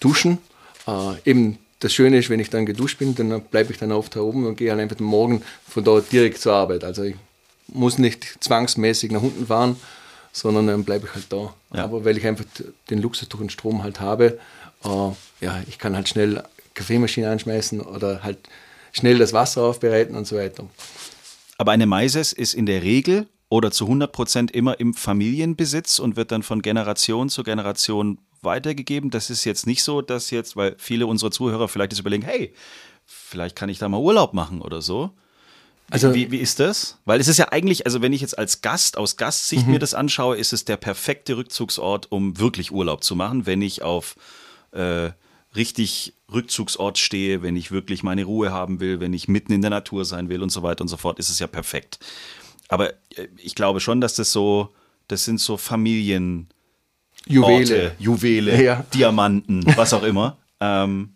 duschen. 0.00 0.38
Äh, 0.86 1.14
eben 1.24 1.58
das 1.80 1.92
Schöne 1.92 2.18
ist, 2.18 2.30
wenn 2.30 2.40
ich 2.40 2.50
dann 2.50 2.66
geduscht 2.66 2.98
bin, 2.98 3.14
dann 3.14 3.40
bleibe 3.42 3.72
ich 3.72 3.78
dann 3.78 3.92
oft 3.92 4.16
da 4.16 4.20
oben 4.20 4.46
und 4.46 4.56
gehe 4.56 4.70
halt 4.70 4.80
einfach 4.80 4.98
morgen 4.98 5.42
von 5.68 5.84
dort 5.84 6.10
direkt 6.10 6.40
zur 6.40 6.54
Arbeit. 6.54 6.84
Also 6.84 7.04
ich 7.04 7.14
muss 7.68 7.98
nicht 7.98 8.42
zwangsmäßig 8.42 9.12
nach 9.12 9.22
unten 9.22 9.46
fahren, 9.46 9.76
sondern 10.32 10.66
dann 10.66 10.84
bleibe 10.84 11.06
ich 11.06 11.14
halt 11.14 11.26
da. 11.30 11.54
Ja. 11.74 11.84
Aber 11.84 12.04
weil 12.04 12.16
ich 12.16 12.26
einfach 12.26 12.44
den 12.90 13.00
Luxus 13.00 13.28
durch 13.28 13.40
den 13.40 13.50
Strom 13.50 13.82
halt 13.82 14.00
habe, 14.00 14.38
äh, 14.84 14.88
ja, 15.40 15.62
ich 15.68 15.78
kann 15.78 15.94
halt 15.94 16.08
schnell 16.08 16.42
Kaffeemaschine 16.74 17.30
anschmeißen 17.30 17.80
oder 17.80 18.22
halt 18.22 18.38
schnell 18.92 19.18
das 19.18 19.32
Wasser 19.32 19.62
aufbereiten 19.62 20.16
und 20.16 20.26
so 20.26 20.36
weiter. 20.36 20.64
Aber 21.58 21.72
eine 21.72 21.86
Maises 21.86 22.32
ist 22.32 22.54
in 22.54 22.66
der 22.66 22.82
Regel 22.82 23.26
oder 23.48 23.70
zu 23.70 23.84
100 23.84 24.12
Prozent 24.12 24.50
immer 24.50 24.78
im 24.78 24.94
Familienbesitz 24.94 25.98
und 25.98 26.16
wird 26.16 26.32
dann 26.32 26.42
von 26.42 26.62
Generation 26.62 27.28
zu 27.28 27.42
Generation 27.42 28.18
weitergegeben. 28.42 29.10
Das 29.10 29.30
ist 29.30 29.44
jetzt 29.44 29.66
nicht 29.66 29.82
so, 29.82 30.02
dass 30.02 30.30
jetzt, 30.30 30.56
weil 30.56 30.74
viele 30.78 31.06
unserer 31.06 31.30
Zuhörer 31.30 31.68
vielleicht 31.68 31.92
jetzt 31.92 32.00
überlegen, 32.00 32.22
hey, 32.22 32.52
vielleicht 33.04 33.56
kann 33.56 33.68
ich 33.68 33.78
da 33.78 33.88
mal 33.88 34.00
Urlaub 34.00 34.34
machen 34.34 34.60
oder 34.60 34.82
so. 34.82 35.10
Also, 35.90 36.14
wie, 36.14 36.30
wie 36.30 36.36
ist 36.36 36.60
das? 36.60 36.98
Weil 37.06 37.18
es 37.18 37.28
ist 37.28 37.38
ja 37.38 37.50
eigentlich, 37.50 37.86
also 37.86 38.02
wenn 38.02 38.12
ich 38.12 38.20
jetzt 38.20 38.38
als 38.38 38.60
Gast, 38.60 38.98
aus 38.98 39.16
Gastsicht 39.16 39.64
mhm. 39.64 39.72
mir 39.72 39.78
das 39.78 39.94
anschaue, 39.94 40.36
ist 40.36 40.52
es 40.52 40.66
der 40.66 40.76
perfekte 40.76 41.38
Rückzugsort, 41.38 42.12
um 42.12 42.38
wirklich 42.38 42.72
Urlaub 42.72 43.02
zu 43.02 43.16
machen, 43.16 43.46
wenn 43.46 43.62
ich 43.62 43.80
auf 43.82 44.16
äh, 44.72 45.10
richtig 45.56 46.12
Rückzugsort 46.30 46.98
stehe, 46.98 47.42
wenn 47.42 47.56
ich 47.56 47.70
wirklich 47.70 48.02
meine 48.02 48.24
Ruhe 48.24 48.52
haben 48.52 48.80
will, 48.80 49.00
wenn 49.00 49.14
ich 49.14 49.28
mitten 49.28 49.52
in 49.52 49.62
der 49.62 49.70
Natur 49.70 50.04
sein 50.04 50.28
will 50.28 50.42
und 50.42 50.50
so 50.50 50.62
weiter 50.62 50.82
und 50.82 50.88
so 50.88 50.98
fort, 50.98 51.18
ist 51.18 51.30
es 51.30 51.38
ja 51.38 51.46
perfekt. 51.46 51.98
Aber 52.68 52.92
äh, 53.16 53.28
ich 53.36 53.54
glaube 53.54 53.80
schon, 53.80 54.00
dass 54.00 54.14
das 54.14 54.32
so, 54.32 54.68
das 55.08 55.24
sind 55.24 55.40
so 55.40 55.56
Familien. 55.56 56.48
Juwele. 57.26 57.92
Juwele, 57.98 58.62
ja. 58.62 58.86
Diamanten, 58.94 59.64
was 59.76 59.92
auch 59.92 60.02
immer. 60.02 60.36
ähm, 60.60 61.10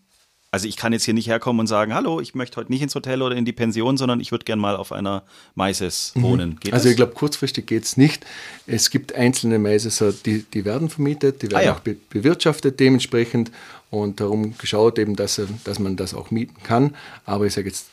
also 0.51 0.69
ich 0.69 0.77
kann 0.77 0.93
jetzt 0.93 1.05
hier 1.05 1.15
nicht 1.15 1.29
herkommen 1.29 1.61
und 1.61 1.67
sagen, 1.67 1.95
hallo, 1.95 2.21
ich 2.21 2.35
möchte 2.35 2.57
heute 2.57 2.71
nicht 2.71 2.83
ins 2.83 2.95
Hotel 2.95 3.23
oder 3.23 3.35
in 3.35 3.47
die 3.47 3.55
Pension, 3.55 3.97
sondern 3.97 4.21
ich 4.21 4.33
würde 4.33 4.45
gerne 4.45 4.61
mal 4.61 4.77
auf 4.77 4.93
einer 4.93 5.23
Maises 5.55 6.13
mhm. 6.15 6.23
wohnen. 6.23 6.61
Geht 6.61 6.75
also 6.75 6.85
das? 6.85 6.91
ich 6.91 6.97
glaube, 6.97 7.15
kurzfristig 7.15 7.67
geht 7.67 7.85
es 7.85 7.97
nicht. 7.97 8.27
Es 8.67 8.91
gibt 8.91 9.15
einzelne 9.15 9.59
Maises, 9.59 10.05
die, 10.27 10.43
die 10.43 10.65
werden 10.67 10.91
vermietet, 10.91 11.41
die 11.41 11.51
werden 11.51 11.63
ah, 11.63 11.65
ja. 11.65 11.75
auch 11.75 11.81
be 11.81 11.97
bewirtschaftet 12.11 12.79
dementsprechend 12.81 13.51
und 13.89 14.21
darum 14.21 14.57
geschaut 14.59 14.99
eben, 14.99 15.17
dass, 15.17 15.41
dass 15.65 15.79
man 15.79 15.97
das 15.97 16.13
auch 16.13 16.31
mieten 16.31 16.63
kann. 16.63 16.95
Aber 17.25 17.47
ich 17.47 17.55
sage 17.55 17.69
jetzt, 17.69 17.87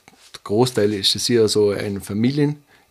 Großteil 0.43 0.93
ist 0.93 1.15
es 1.15 1.27
hier 1.27 1.47
so 1.47 1.69
ein 1.69 2.01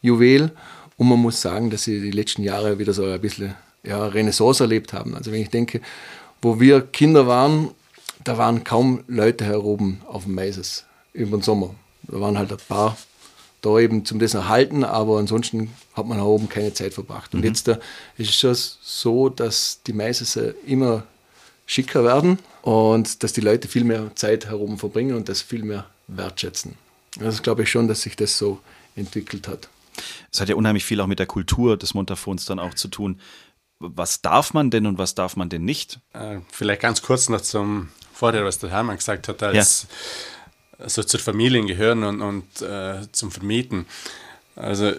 Familienjuwel 0.00 0.50
und 0.96 1.08
man 1.08 1.18
muss 1.18 1.40
sagen, 1.40 1.70
dass 1.70 1.84
sie 1.84 2.00
die 2.00 2.10
letzten 2.10 2.42
Jahre 2.42 2.78
wieder 2.78 2.92
so 2.92 3.04
ein 3.04 3.20
bisschen 3.20 3.54
ja, 3.82 4.06
Renaissance 4.06 4.62
erlebt 4.62 4.92
haben. 4.92 5.14
Also 5.14 5.32
wenn 5.32 5.42
ich 5.42 5.50
denke, 5.50 5.80
wo 6.42 6.60
wir 6.60 6.80
Kinder 6.80 7.26
waren, 7.26 7.70
da 8.24 8.36
waren 8.36 8.64
kaum 8.64 9.04
Leute 9.06 9.62
oben 9.62 10.00
auf 10.06 10.24
dem 10.24 10.34
Maises 10.34 10.84
über 11.12 11.38
den 11.38 11.42
Sommer. 11.42 11.74
Da 12.02 12.20
waren 12.20 12.36
halt 12.36 12.52
ein 12.52 12.58
paar 12.68 12.96
da 13.60 13.78
eben 13.78 14.04
zum 14.04 14.20
das 14.20 14.34
erhalten, 14.34 14.84
aber 14.84 15.18
ansonsten 15.18 15.72
hat 15.94 16.06
man 16.06 16.18
hier 16.18 16.26
oben 16.26 16.48
keine 16.48 16.72
Zeit 16.72 16.94
verbracht. 16.94 17.34
Und 17.34 17.40
mhm. 17.40 17.46
jetzt 17.46 17.66
da 17.66 17.72
äh, 17.72 17.78
ist 18.18 18.30
es 18.30 18.36
schon 18.36 18.54
so, 18.54 19.28
dass 19.28 19.80
die 19.86 19.92
Maises 19.92 20.38
immer 20.64 21.04
schicker 21.66 22.04
werden 22.04 22.38
und 22.62 23.22
dass 23.22 23.32
die 23.32 23.40
Leute 23.40 23.68
viel 23.68 23.84
mehr 23.84 24.14
Zeit 24.14 24.46
herum 24.46 24.78
verbringen 24.78 25.16
und 25.16 25.28
das 25.28 25.42
viel 25.42 25.64
mehr 25.64 25.86
wertschätzen. 26.06 26.74
Also 27.20 27.42
glaube 27.42 27.64
ich 27.64 27.70
schon, 27.70 27.88
dass 27.88 28.02
sich 28.02 28.14
das 28.14 28.38
so 28.38 28.60
entwickelt 28.94 29.48
hat. 29.48 29.68
Es 30.32 30.40
hat 30.40 30.48
ja 30.48 30.56
unheimlich 30.56 30.84
viel 30.84 31.00
auch 31.00 31.06
mit 31.06 31.18
der 31.18 31.26
Kultur 31.26 31.76
des 31.76 31.94
Montafons 31.94 32.44
dann 32.44 32.58
auch 32.58 32.74
zu 32.74 32.88
tun. 32.88 33.20
Was 33.80 34.22
darf 34.22 34.54
man 34.54 34.70
denn 34.70 34.87
und 34.87 34.98
was 34.98 35.14
darf 35.14 35.37
man 35.37 35.48
denn 35.48 35.64
nicht? 35.64 36.00
Äh, 36.12 36.40
vielleicht 36.50 36.82
ganz 36.82 37.02
kurz 37.02 37.28
noch 37.28 37.40
zum 37.40 37.90
vorher, 38.12 38.44
was 38.44 38.58
der 38.58 38.70
Hermann 38.70 38.96
gesagt 38.96 39.28
hat, 39.28 39.42
als 39.42 39.87
ja. 40.78 40.84
also 40.84 41.04
zur 41.04 41.20
Familie 41.20 41.64
gehören 41.64 42.02
und, 42.02 42.20
und 42.20 42.62
äh, 42.62 43.06
zum 43.12 43.30
Vermieten. 43.30 43.87
Also 44.56 44.92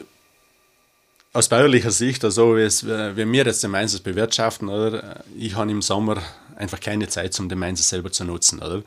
aus 1.33 1.49
bäuerlicher 1.49 1.91
Sicht, 1.91 2.23
also 2.23 2.55
wie, 2.55 2.62
es, 2.62 2.85
wie 2.85 3.31
wir 3.31 3.45
jetzt 3.45 3.63
den 3.63 3.71
Mainz 3.71 3.99
bewirtschaften, 3.99 4.69
oder? 4.69 5.23
ich 5.38 5.55
habe 5.55 5.69
im 5.69 5.81
Sommer 5.81 6.21
einfach 6.55 6.79
keine 6.79 7.07
Zeit, 7.07 7.39
um 7.39 7.49
den 7.49 7.59
Mainz 7.59 7.88
selber 7.88 8.12
zu 8.12 8.25
nutzen. 8.25 8.59
Oder? 8.59 8.83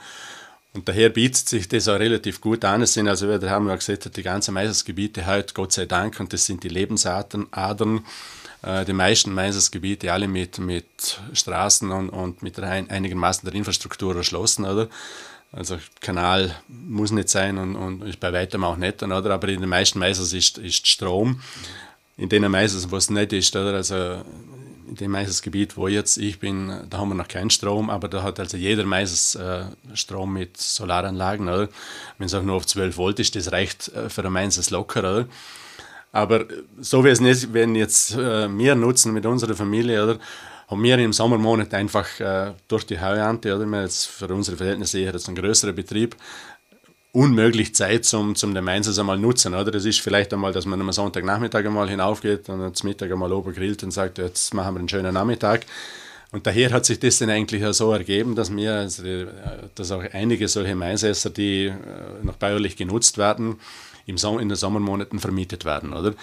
Und 0.74 0.88
daher 0.88 1.10
bietet 1.10 1.48
sich 1.48 1.68
das 1.68 1.86
auch 1.88 1.98
relativ 1.98 2.40
gut 2.40 2.64
an. 2.64 2.80
Es 2.82 2.94
sind 2.94 3.06
also, 3.06 3.28
wie 3.28 3.38
der 3.38 3.50
Hermann 3.50 3.76
gesagt 3.76 4.16
die 4.16 4.22
ganzen 4.22 4.54
Meisersgebiete 4.54 5.26
heute, 5.26 5.52
Gott 5.52 5.72
sei 5.72 5.84
Dank, 5.84 6.18
und 6.18 6.32
das 6.32 6.46
sind 6.46 6.64
die 6.64 6.70
Lebensadern, 6.70 7.48
äh, 8.62 8.84
die 8.86 8.92
meisten 8.94 9.34
Meisersgebiete 9.34 10.12
alle 10.12 10.28
mit, 10.28 10.58
mit 10.58 11.20
Straßen 11.34 11.90
und, 11.90 12.08
und 12.08 12.42
mit 12.42 12.58
rein, 12.58 12.88
einigermaßen 12.88 13.44
der 13.44 13.54
Infrastruktur 13.54 14.16
erschlossen, 14.16 14.64
oder? 14.64 14.88
Also 15.52 15.78
Kanal 16.00 16.56
muss 16.68 17.10
nicht 17.10 17.28
sein 17.28 17.58
und, 17.58 17.76
und 17.76 18.02
ist 18.04 18.18
bei 18.18 18.32
weitem 18.32 18.64
auch 18.64 18.78
nicht, 18.78 19.02
oder? 19.02 19.30
Aber 19.30 19.48
in 19.48 19.60
den 19.60 19.68
meisten 19.68 19.98
Meisers 19.98 20.32
ist, 20.32 20.56
ist 20.56 20.86
Strom. 20.86 21.42
In 22.16 22.30
den 22.30 22.50
Meisers, 22.50 22.90
wo 22.90 22.96
es 22.96 23.10
nicht 23.10 23.34
ist, 23.34 23.54
oder? 23.54 23.74
Also 23.74 24.22
dem 24.94 25.10
Meisersgebiet, 25.12 25.76
wo 25.76 25.88
jetzt 25.88 26.18
ich 26.18 26.38
bin, 26.38 26.72
da 26.88 26.98
haben 26.98 27.10
wir 27.10 27.14
noch 27.14 27.28
keinen 27.28 27.50
Strom, 27.50 27.90
aber 27.90 28.08
da 28.08 28.22
hat 28.22 28.40
also 28.40 28.56
jeder 28.56 28.84
Meisers 28.84 29.34
äh, 29.34 29.64
Strom 29.94 30.32
mit 30.32 30.56
Solaranlagen? 30.56 31.46
Wenn 31.46 32.26
es 32.26 32.34
auch 32.34 32.42
nur 32.42 32.56
auf 32.56 32.66
12 32.66 32.96
Volt 32.96 33.18
ist, 33.20 33.34
das 33.36 33.52
reicht 33.52 33.88
äh, 33.88 34.08
für 34.08 34.24
ein 34.24 34.32
Meisers 34.32 34.70
locker? 34.70 35.26
Aber 36.12 36.44
so 36.78 37.04
wie 37.04 37.08
es 37.08 37.20
nicht, 37.20 37.52
wenn 37.54 37.74
jetzt 37.74 38.14
äh, 38.14 38.48
wir 38.56 38.74
nutzen 38.74 39.12
mit 39.12 39.24
unserer 39.26 39.54
Familie, 39.54 40.04
oder, 40.04 40.18
haben 40.68 40.82
wir 40.82 40.98
im 40.98 41.12
Sommermonat 41.12 41.74
einfach 41.74 42.20
äh, 42.20 42.52
durch 42.68 42.84
die 42.84 43.00
Heuernte, 43.00 43.54
oder, 43.54 43.82
jetzt 43.82 44.06
für 44.06 44.28
unsere 44.28 44.56
Verhältnisse 44.56 44.98
eher 44.98 45.12
jetzt 45.12 45.28
ein 45.28 45.34
größerer 45.34 45.72
Betrieb, 45.72 46.16
unmöglich 47.12 47.74
Zeit 47.74 48.04
zum, 48.04 48.34
zum 48.34 48.54
den 48.54 48.64
Mainzers 48.64 48.98
einmal 48.98 49.18
nutzen. 49.18 49.54
Oder? 49.54 49.70
Das 49.70 49.84
ist 49.84 50.00
vielleicht 50.00 50.32
einmal, 50.32 50.52
dass 50.52 50.66
man 50.66 50.80
am 50.80 50.90
Sonntagnachmittag 50.90 51.66
einmal 51.66 51.88
hinaufgeht 51.88 52.48
und 52.48 52.74
zum 52.76 52.88
Mittag 52.88 53.12
einmal 53.12 53.32
oben 53.32 53.54
grillt 53.54 53.82
und 53.82 53.90
sagt, 53.90 54.18
jetzt 54.18 54.54
machen 54.54 54.74
wir 54.74 54.78
einen 54.80 54.88
schönen 54.88 55.14
Nachmittag. 55.14 55.66
Und 56.32 56.46
daher 56.46 56.70
hat 56.70 56.86
sich 56.86 56.98
das 56.98 57.18
dann 57.18 57.28
eigentlich 57.28 57.62
so 57.76 57.92
ergeben, 57.92 58.34
dass 58.34 58.54
wir, 58.56 58.72
also, 58.72 59.02
dass 59.74 59.92
auch 59.92 60.02
einige 60.12 60.48
solche 60.48 60.74
Mainzesser, 60.74 61.28
die 61.28 61.66
äh, 61.66 61.74
noch 62.22 62.36
bäuerlich 62.36 62.76
genutzt 62.76 63.18
werden, 63.18 63.56
im 64.06 64.16
Sommer, 64.16 64.40
in 64.40 64.48
den 64.48 64.56
Sommermonaten 64.56 65.18
vermietet 65.18 65.66
werden. 65.66 65.92
Oder? 65.92 66.14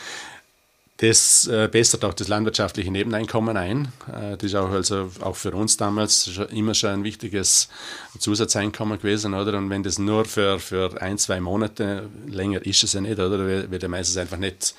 Das 1.02 1.48
äh, 1.48 1.70
bessert 1.72 2.04
auch 2.04 2.14
das 2.14 2.28
landwirtschaftliche 2.28 2.92
Nebeneinkommen 2.92 3.56
ein. 3.56 3.88
Äh, 4.08 4.36
das 4.36 4.44
ist 4.44 4.56
auch, 4.56 4.70
also 4.70 5.10
auch 5.22 5.36
für 5.38 5.52
uns 5.52 5.78
damals 5.78 6.30
schon, 6.30 6.50
immer 6.50 6.74
schon 6.74 6.90
ein 6.90 7.04
wichtiges 7.06 7.70
Zusatzeinkommen 8.18 8.98
gewesen. 8.98 9.34
Oder? 9.34 9.58
Und 9.58 9.70
wenn 9.70 9.82
das 9.82 9.98
nur 9.98 10.26
für, 10.26 10.60
für 10.60 11.02
ein, 11.02 11.18
zwei 11.18 11.40
Monate, 11.40 12.10
länger 12.28 12.66
ist 12.66 12.84
es 12.84 12.94
ja 12.94 13.00
nicht, 13.00 13.18
oder? 13.18 13.40
wird 13.72 13.82
ja 13.82 13.88
meistens 13.88 14.18
einfach 14.18 14.36
nicht 14.36 14.76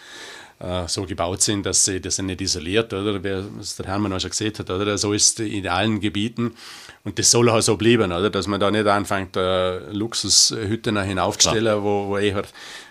äh, 0.59 0.87
so 0.89 1.07
gebaut 1.07 1.41
sind, 1.41 1.65
dass 1.65 1.87
sie 1.87 2.03
das 2.03 2.19
nicht 2.19 2.43
isoliert, 2.43 2.93
oder? 2.93 3.25
Wie 3.25 3.59
es 3.59 3.77
der 3.77 3.87
Hermann 3.87 4.13
auch 4.13 4.21
schon 4.21 4.29
gesehen 4.29 4.53
hat, 4.59 4.69
oder? 4.69 4.99
So 4.99 5.15
ist 5.15 5.41
es 5.41 5.47
in 5.47 5.67
allen 5.69 6.01
Gebieten. 6.01 6.55
Und 7.03 7.19
das 7.19 7.31
soll 7.31 7.49
auch 7.49 7.63
so 7.63 7.79
bleiben, 7.79 8.13
oder? 8.13 8.29
Dass 8.29 8.47
man 8.47 8.61
da 8.61 8.71
nicht 8.71 8.87
anfängt, 8.87 9.39
äh, 9.39 9.91
Luxushütten 9.91 11.03
hinaufzustellen, 11.03 11.83
wo, 11.83 12.09
wo 12.09 12.19
eher 12.19 12.43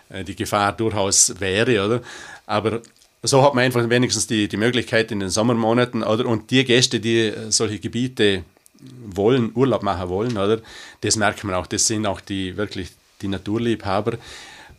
äh, 0.09 0.23
die 0.23 0.35
Gefahr 0.35 0.73
durchaus 0.73 1.39
wäre, 1.39 1.85
oder? 1.85 2.01
Aber 2.47 2.81
so 3.23 3.43
hat 3.43 3.53
man 3.53 3.65
einfach 3.65 3.89
wenigstens 3.89 4.27
die, 4.27 4.47
die 4.47 4.57
Möglichkeit 4.57 5.11
in 5.11 5.19
den 5.19 5.29
Sommermonaten, 5.29 6.03
oder? 6.03 6.25
Und 6.25 6.51
die 6.51 6.63
Gäste, 6.63 6.99
die 6.99 7.27
äh, 7.27 7.51
solche 7.51 7.79
Gebiete 7.79 8.43
wollen, 9.05 9.51
Urlaub 9.55 9.83
machen 9.83 10.09
wollen, 10.09 10.37
oder? 10.37 10.61
Das 11.01 11.15
merkt 11.15 11.43
man 11.43 11.55
auch. 11.55 11.67
Das 11.67 11.87
sind 11.87 12.05
auch 12.05 12.21
die 12.21 12.55
wirklich 12.55 12.89
die 13.21 13.27
Naturliebhaber. 13.27 14.17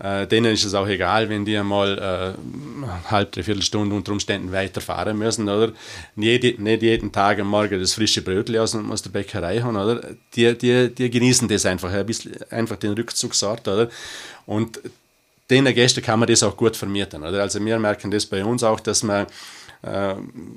Äh, 0.03 0.27
denen 0.27 0.55
ist 0.55 0.65
es 0.65 0.73
auch 0.73 0.89
egal, 0.89 1.29
wenn 1.29 1.45
die 1.45 1.59
einmal 1.59 1.99
äh, 1.99 3.11
halb, 3.11 3.33
dreiviertel 3.33 3.63
Stunde 3.63 3.95
unter 3.95 4.13
Umständen 4.13 4.51
weiterfahren 4.51 5.19
müssen, 5.19 5.47
oder? 5.47 5.73
Nicht, 6.17 6.59
nicht 6.59 6.83
jeden 6.83 7.13
Tag 7.13 7.39
am 7.39 7.49
Morgen 7.49 7.79
das 7.79 7.93
frische 7.93 8.23
Brötchen 8.23 8.57
aus, 8.57 8.75
aus 8.75 9.03
der 9.03 9.11
Bäckerei 9.11 9.61
haben, 9.61 9.77
oder? 9.77 10.01
Die, 10.35 10.57
die, 10.57 10.89
die 10.95 11.11
genießen 11.11 11.49
das 11.49 11.67
einfach, 11.67 11.93
ein 11.93 12.07
bisschen, 12.07 12.33
einfach 12.51 12.77
den 12.77 12.95
Rückzugsort, 12.95 13.69
oder? 13.69 13.91
Und 14.47 14.81
den 15.51 15.65
Gästen 15.75 16.03
kann 16.03 16.21
man 16.21 16.29
das 16.29 16.43
auch 16.43 16.57
gut 16.57 16.77
vermieten. 16.77 17.23
Oder? 17.23 17.43
Also 17.43 17.65
wir 17.65 17.79
merken 17.79 18.11
das 18.11 18.27
bei 18.27 18.45
uns 18.45 18.63
auch, 18.63 18.81
dass 18.81 19.03
man 19.03 19.27
äh, 19.83 20.15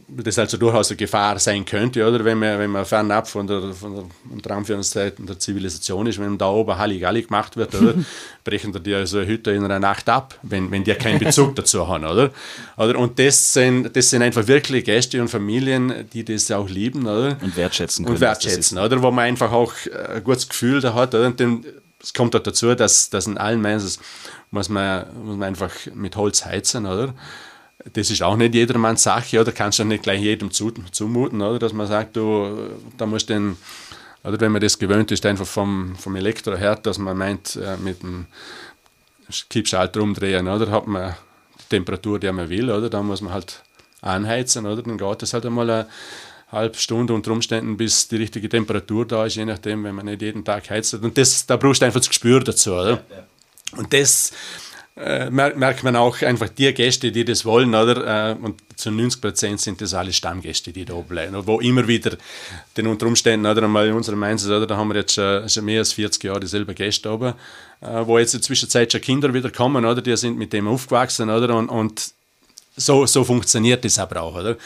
das 0.09 0.37
also 0.37 0.57
durchaus 0.57 0.89
eine 0.89 0.97
Gefahr 0.97 1.39
sein 1.39 1.63
könnte, 1.63 2.05
oder 2.05 2.25
wenn 2.25 2.37
man, 2.37 2.59
wenn 2.59 2.71
man 2.71 2.85
fernab 2.85 3.27
von 3.27 3.47
der, 3.47 3.73
von 3.73 4.09
der 4.43 4.51
Anführungszeichen 4.51 5.25
der 5.25 5.39
Zivilisation 5.39 6.07
ist, 6.07 6.19
wenn 6.19 6.37
da 6.37 6.49
oben 6.49 6.77
Halligalli 6.77 7.23
gemacht 7.23 7.55
wird, 7.55 7.73
oder, 7.75 7.93
brechen 8.43 8.73
die 8.83 8.93
also 8.93 9.19
eine 9.19 9.27
Hütte 9.27 9.51
in 9.51 9.63
einer 9.63 9.79
Nacht 9.79 10.09
ab, 10.09 10.37
wenn, 10.41 10.69
wenn 10.71 10.83
die 10.83 10.93
keinen 10.95 11.19
Bezug 11.19 11.55
dazu 11.55 11.87
haben, 11.87 12.03
oder? 12.03 12.31
oder? 12.75 12.99
Und 12.99 13.17
das 13.17 13.53
sind, 13.53 13.95
das 13.95 14.09
sind 14.09 14.21
einfach 14.23 14.45
wirklich 14.47 14.83
Gäste 14.83 15.21
und 15.21 15.29
Familien, 15.29 16.09
die 16.11 16.25
das 16.25 16.51
auch 16.51 16.67
lieben, 16.67 17.03
oder? 17.03 17.37
Und 17.41 17.55
wertschätzen 17.55 18.03
können. 18.03 18.15
Und 18.15 18.21
wertschätzen, 18.21 18.77
oder? 18.77 19.01
Wo 19.01 19.09
man 19.09 19.25
einfach 19.25 19.53
auch 19.53 19.73
ein 20.13 20.23
gutes 20.23 20.49
Gefühl 20.49 20.81
da 20.81 20.93
hat, 20.93 21.15
oder? 21.15 21.27
Und 21.27 21.39
den, 21.39 21.65
es 22.03 22.13
kommt 22.13 22.35
auch 22.35 22.43
dazu, 22.43 22.75
dass, 22.75 23.09
dass 23.09 23.27
in 23.27 23.37
allen 23.37 23.61
Mainzes 23.61 23.99
muss 24.51 24.69
man, 24.69 25.05
muss 25.23 25.37
man 25.37 25.47
einfach 25.47 25.71
mit 25.93 26.15
Holz 26.17 26.45
heizen, 26.45 26.85
oder? 26.85 27.13
Das 27.93 28.11
ist 28.11 28.21
auch 28.21 28.35
nicht 28.35 28.53
jedermanns 28.53 29.03
Sache, 29.03 29.39
oder? 29.39 29.51
Kannst 29.51 29.79
du 29.79 29.85
nicht 29.85 30.03
gleich 30.03 30.21
jedem 30.21 30.51
zumuten, 30.51 31.41
oder? 31.41 31.59
Dass 31.59 31.73
man 31.73 31.87
sagt, 31.87 32.15
du, 32.17 32.69
da 32.97 33.05
musst 33.05 33.29
du 33.29 33.33
den, 33.33 33.57
oder 34.23 34.39
wenn 34.41 34.51
man 34.51 34.61
das 34.61 34.77
gewöhnt 34.77 35.11
ist, 35.11 35.25
einfach 35.25 35.45
vom, 35.45 35.95
vom 35.95 36.15
Elektroherd, 36.15 36.85
dass 36.85 36.97
man 36.97 37.17
meint, 37.17 37.55
äh, 37.55 37.77
mit 37.77 38.03
dem 38.03 38.27
Kippschalter 39.49 40.01
umdrehen, 40.01 40.47
oder? 40.47 40.69
Hat 40.71 40.87
man 40.87 41.15
die 41.59 41.69
Temperatur, 41.69 42.19
die 42.19 42.31
man 42.31 42.49
will, 42.49 42.69
oder? 42.69 42.89
Da 42.89 43.01
muss 43.01 43.21
man 43.21 43.33
halt 43.33 43.63
anheizen, 44.01 44.65
oder? 44.65 44.81
Dann 44.81 44.97
geht 44.97 45.21
das 45.21 45.33
halt 45.33 45.45
einmal 45.45 45.69
eine 45.69 45.87
halbe 46.53 46.77
Stunde 46.77 47.13
unter 47.13 47.31
Umständen, 47.31 47.77
bis 47.77 48.07
die 48.07 48.17
richtige 48.17 48.47
Temperatur 48.47 49.05
da 49.05 49.25
ist, 49.25 49.35
je 49.35 49.45
nachdem, 49.45 49.83
wenn 49.83 49.95
man 49.95 50.05
nicht 50.05 50.21
jeden 50.21 50.45
Tag 50.45 50.69
heizt. 50.69 50.93
Und 50.93 51.17
das, 51.17 51.45
da 51.45 51.57
brauchst 51.57 51.81
du 51.81 51.85
einfach 51.85 51.99
das 51.99 52.09
Gespür 52.09 52.39
dazu, 52.39 52.73
oder? 52.73 52.91
Ja, 52.91 53.01
ja. 53.17 53.77
Und 53.77 53.91
das 53.91 54.31
äh, 54.95 55.29
merkt 55.31 55.83
man 55.83 55.95
auch 55.95 56.21
einfach 56.21 56.49
die 56.49 56.71
Gäste, 56.73 57.11
die 57.11 57.25
das 57.25 57.43
wollen, 57.45 57.73
oder? 57.73 58.31
Äh, 58.31 58.35
und 58.35 58.61
zu 58.75 58.91
90 58.91 59.21
Prozent 59.21 59.59
sind 59.59 59.81
das 59.81 59.93
alle 59.93 60.13
Stammgäste, 60.13 60.71
die 60.71 60.85
da 60.85 60.93
bleiben, 60.93 61.35
wo 61.47 61.59
immer 61.59 61.87
wieder 61.87 62.15
den 62.77 62.87
unter 62.87 63.07
Umständen, 63.07 63.47
oder 63.47 63.63
einmal 63.63 63.87
in 63.87 63.93
unserem 63.93 64.21
Einsatz, 64.21 64.51
oder, 64.51 64.67
da 64.67 64.77
haben 64.77 64.89
wir 64.89 64.97
jetzt 64.97 65.13
schon, 65.13 65.49
schon 65.49 65.65
mehr 65.65 65.79
als 65.79 65.93
40 65.93 66.23
Jahre 66.23 66.39
dieselbe 66.39 66.75
Gäste 66.75 67.09
aber 67.09 67.35
äh, 67.83 68.05
wo 68.05 68.17
jetzt 68.17 68.33
in 68.33 68.39
der 68.39 68.45
Zwischenzeit 68.45 68.91
schon 68.91 69.01
Kinder 69.01 69.33
wieder 69.33 69.49
kommen, 69.49 69.85
oder? 69.85 70.01
Die 70.01 70.15
sind 70.15 70.37
mit 70.37 70.53
dem 70.53 70.67
aufgewachsen, 70.67 71.29
oder? 71.29 71.55
Und, 71.55 71.69
und 71.69 72.11
so, 72.75 73.05
so 73.05 73.23
funktioniert 73.23 73.83
das 73.83 73.99
aber 73.99 74.21
auch, 74.21 74.35
oder? 74.35 74.57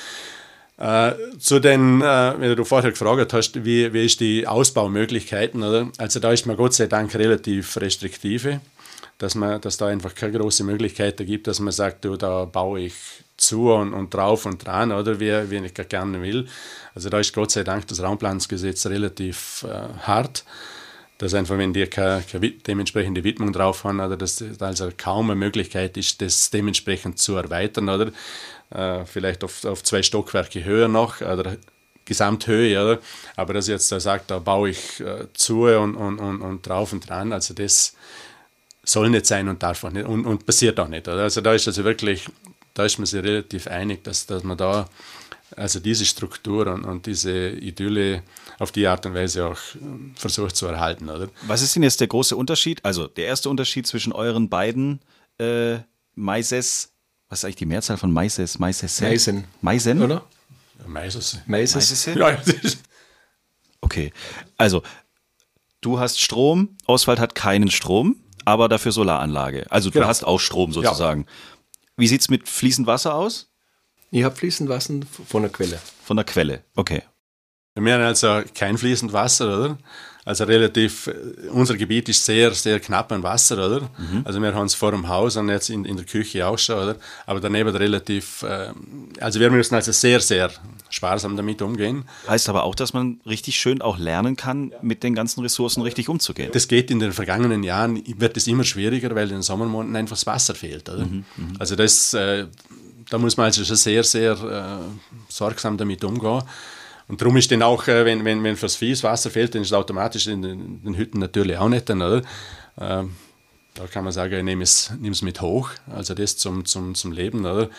Äh, 0.77 1.13
zu 1.39 1.59
den, 1.59 2.01
äh, 2.01 2.35
wenn 2.37 2.55
du 2.55 2.63
vorher 2.63 2.91
gefragt 2.91 3.33
hast, 3.33 3.65
wie, 3.65 3.91
wie 3.93 4.05
ist 4.05 4.19
die 4.19 4.45
Ausbaumöglichkeiten, 4.45 5.63
oder? 5.63 5.89
Also 5.97 6.19
da 6.19 6.31
ist 6.31 6.45
man 6.45 6.55
Gott 6.55 6.75
sei 6.75 6.85
Dank 6.85 7.15
relativ 7.15 7.77
restriktive, 7.77 8.61
dass 9.17 9.33
man, 9.33 9.59
dass 9.59 9.77
da 9.77 9.87
einfach 9.87 10.13
keine 10.13 10.37
große 10.37 10.63
Möglichkeit 10.63 11.17
gibt, 11.17 11.47
dass 11.47 11.59
man 11.59 11.73
sagt, 11.73 12.05
du, 12.05 12.15
da 12.15 12.45
baue 12.45 12.81
ich 12.81 12.93
zu 13.37 13.71
und, 13.71 13.93
und 13.93 14.13
drauf 14.13 14.45
und 14.45 14.65
dran, 14.65 14.91
oder 14.91 15.19
wie, 15.19 15.49
wie 15.49 15.65
ich 15.65 15.73
gerne 15.73 16.21
will. 16.21 16.47
Also 16.93 17.09
da 17.09 17.19
ist 17.19 17.33
Gott 17.33 17.49
sei 17.49 17.63
Dank 17.63 17.87
das 17.87 18.03
Raumplanungsgesetz 18.03 18.85
relativ 18.85 19.65
äh, 19.67 20.05
hart 20.05 20.43
dass 21.17 21.33
einfach, 21.33 21.57
wenn 21.57 21.73
die 21.73 21.87
keine, 21.87 22.23
keine 22.31 22.51
dementsprechende 22.51 23.23
Widmung 23.23 23.51
drauf 23.51 23.83
haben, 23.83 23.99
oder 23.99 24.17
dass 24.17 24.35
das 24.35 24.61
also 24.61 24.89
kaum 24.95 25.31
eine 25.31 25.39
Möglichkeit 25.39 25.97
ist, 25.97 26.21
das 26.21 26.49
dementsprechend 26.49 27.17
zu 27.17 27.35
erweitern, 27.35 27.89
oder 27.89 28.11
äh, 28.69 29.05
vielleicht 29.05 29.43
auf, 29.43 29.63
auf 29.65 29.83
zwei 29.83 30.03
Stockwerke 30.03 30.63
höher 30.63 30.87
noch, 30.87 31.21
oder 31.21 31.57
Gesamthöhe, 32.05 32.81
oder? 32.81 32.99
aber 33.35 33.53
dass 33.53 33.67
jetzt 33.67 33.91
da 33.91 33.99
sagt, 33.99 34.31
da 34.31 34.39
baue 34.39 34.69
ich 34.69 34.99
äh, 35.01 35.27
zu 35.33 35.63
und, 35.65 35.95
und, 35.95 36.19
und, 36.19 36.41
und 36.41 36.67
drauf 36.67 36.93
und 36.93 37.07
dran, 37.07 37.33
also 37.33 37.53
das 37.53 37.93
soll 38.83 39.09
nicht 39.09 39.25
sein 39.25 39.49
und 39.49 39.61
darf 39.61 39.83
auch 39.83 39.91
nicht 39.91 40.05
und, 40.05 40.25
und 40.25 40.45
passiert 40.45 40.79
auch 40.79 40.87
nicht. 40.87 41.07
Oder? 41.07 41.23
Also 41.23 41.41
da 41.41 41.53
ist 41.53 41.67
also 41.67 41.83
wirklich, 41.83 42.27
da 42.73 42.85
ist 42.85 42.97
man 42.97 43.05
sich 43.05 43.21
relativ 43.21 43.67
einig, 43.67 44.03
dass, 44.05 44.25
dass 44.25 44.43
man 44.43 44.57
da 44.57 44.87
also 45.55 45.79
diese 45.79 46.05
Struktur 46.05 46.67
und, 46.67 46.83
und 46.83 47.05
diese 47.05 47.49
Idylle 47.49 48.23
auf 48.59 48.71
die 48.71 48.87
Art 48.87 49.05
und 49.05 49.13
Weise 49.13 49.45
auch 49.45 49.59
ähm, 49.75 50.13
versucht 50.15 50.55
zu 50.55 50.67
erhalten. 50.67 51.09
Oder? 51.09 51.29
Was 51.43 51.61
ist 51.61 51.75
denn 51.75 51.83
jetzt 51.83 51.99
der 51.99 52.07
große 52.07 52.35
Unterschied? 52.35 52.83
Also 52.83 53.07
der 53.07 53.25
erste 53.25 53.49
Unterschied 53.49 53.87
zwischen 53.87 54.13
euren 54.13 54.49
beiden 54.49 54.99
äh, 55.39 55.77
Maises, 56.15 56.93
was 57.29 57.39
ist 57.39 57.45
eigentlich 57.45 57.55
die 57.57 57.65
Mehrzahl 57.65 57.97
von 57.97 58.11
Maises? 58.11 58.59
Maises? 58.59 59.01
Meisen. 59.01 59.45
Meisen? 59.61 60.01
Oder? 60.01 60.25
Ja, 60.79 60.87
Maises. 60.87 61.39
Maises. 61.45 62.05
Ja, 62.05 62.37
okay, 63.81 64.11
also 64.57 64.81
du 65.81 65.99
hast 65.99 66.19
Strom, 66.19 66.77
Oswald 66.85 67.19
hat 67.19 67.35
keinen 67.35 67.69
Strom, 67.69 68.15
aber 68.45 68.69
dafür 68.69 68.91
Solaranlage. 68.91 69.69
Also 69.69 69.89
du 69.89 69.95
genau. 69.95 70.07
hast 70.07 70.23
auch 70.23 70.39
Strom 70.39 70.71
sozusagen. 70.71 71.21
Ja. 71.21 71.27
Wie 71.97 72.07
sieht 72.07 72.21
es 72.21 72.29
mit 72.29 72.47
fließend 72.47 72.87
Wasser 72.87 73.15
aus? 73.15 73.51
Ich 74.11 74.23
habe 74.23 74.35
fließend 74.35 74.69
Wasser 74.69 74.99
von 75.27 75.41
der 75.41 75.51
Quelle. 75.51 75.79
Von 76.03 76.17
der 76.17 76.25
Quelle, 76.25 76.63
okay. 76.75 77.03
Wir 77.75 77.93
haben 77.93 78.01
also 78.01 78.41
kein 78.55 78.77
fließend 78.77 79.13
Wasser, 79.13 79.59
oder? 79.59 79.77
Also 80.27 80.43
relativ, 80.43 81.09
unser 81.51 81.77
Gebiet 81.77 82.09
ist 82.09 82.25
sehr, 82.25 82.53
sehr 82.53 82.81
knapp 82.81 83.13
an 83.13 83.23
Wasser, 83.23 83.65
oder? 83.65 83.81
Mhm. 83.97 84.23
Also 84.25 84.41
wir 84.41 84.53
haben 84.53 84.65
es 84.65 84.75
vor 84.75 84.91
dem 84.91 85.07
Haus 85.07 85.37
und 85.37 85.47
jetzt 85.47 85.69
in, 85.69 85.85
in 85.85 85.95
der 85.95 86.05
Küche 86.05 86.45
auch 86.45 86.57
schon, 86.57 86.75
oder? 86.75 86.95
Aber 87.25 87.39
daneben 87.39 87.73
relativ, 87.73 88.43
äh, 88.43 88.73
also 89.21 89.39
wir 89.39 89.49
müssen 89.49 89.75
also 89.75 89.93
sehr, 89.93 90.19
sehr 90.19 90.51
sparsam 90.89 91.37
damit 91.37 91.61
umgehen. 91.61 92.03
Heißt 92.27 92.49
aber 92.49 92.63
auch, 92.63 92.75
dass 92.75 92.91
man 92.91 93.21
richtig 93.25 93.55
schön 93.55 93.81
auch 93.81 93.97
lernen 93.97 94.35
kann, 94.35 94.73
mit 94.81 95.01
den 95.01 95.15
ganzen 95.15 95.43
Ressourcen 95.43 95.81
richtig 95.81 96.09
umzugehen. 96.09 96.49
Das 96.51 96.67
geht 96.67 96.91
in 96.91 96.99
den 96.99 97.13
vergangenen 97.13 97.63
Jahren, 97.63 98.03
wird 98.19 98.35
es 98.35 98.47
immer 98.47 98.65
schwieriger, 98.65 99.15
weil 99.15 99.29
in 99.29 99.35
den 99.35 99.43
Sommermonaten 99.43 99.95
einfach 99.95 100.17
das 100.17 100.27
Wasser 100.27 100.55
fehlt, 100.55 100.89
oder? 100.89 101.05
Mhm. 101.05 101.23
Mhm. 101.37 101.53
Also 101.57 101.77
das, 101.77 102.13
äh, 102.13 102.47
da 103.09 103.17
muss 103.17 103.37
man 103.37 103.45
also 103.45 103.63
schon 103.63 103.77
sehr, 103.77 104.03
sehr 104.03 104.33
äh, 104.33 105.31
sorgsam 105.31 105.77
damit 105.77 106.03
umgehen. 106.03 106.43
Und 107.07 107.21
darum 107.21 107.37
ist 107.37 107.51
dann 107.51 107.61
auch, 107.61 107.87
äh, 107.87 108.05
wenn, 108.05 108.25
wenn, 108.25 108.43
wenn 108.43 108.57
fürs 108.57 108.75
Vieh 108.75 108.91
das 108.91 109.03
Wasser 109.03 109.29
fehlt, 109.29 109.55
dann 109.55 109.61
ist 109.61 109.69
es 109.69 109.73
automatisch 109.73 110.27
in 110.27 110.41
den, 110.41 110.59
in 110.59 110.83
den 110.83 110.97
Hütten 110.97 111.19
natürlich 111.19 111.57
auch 111.57 111.69
nicht. 111.69 111.89
Dann, 111.89 112.01
oder? 112.01 112.21
Ähm, 112.79 113.15
da 113.75 113.85
kann 113.85 114.03
man 114.03 114.11
sagen, 114.11 114.33
ich 114.33 114.43
nehme 114.43 114.63
es, 114.63 114.91
nehme 114.99 115.13
es 115.13 115.21
mit 115.21 115.39
hoch, 115.41 115.69
also 115.93 116.13
das 116.15 116.37
zum, 116.37 116.65
zum, 116.65 116.95
zum 116.95 117.11
Leben. 117.11 117.41
Oder? 117.41 117.69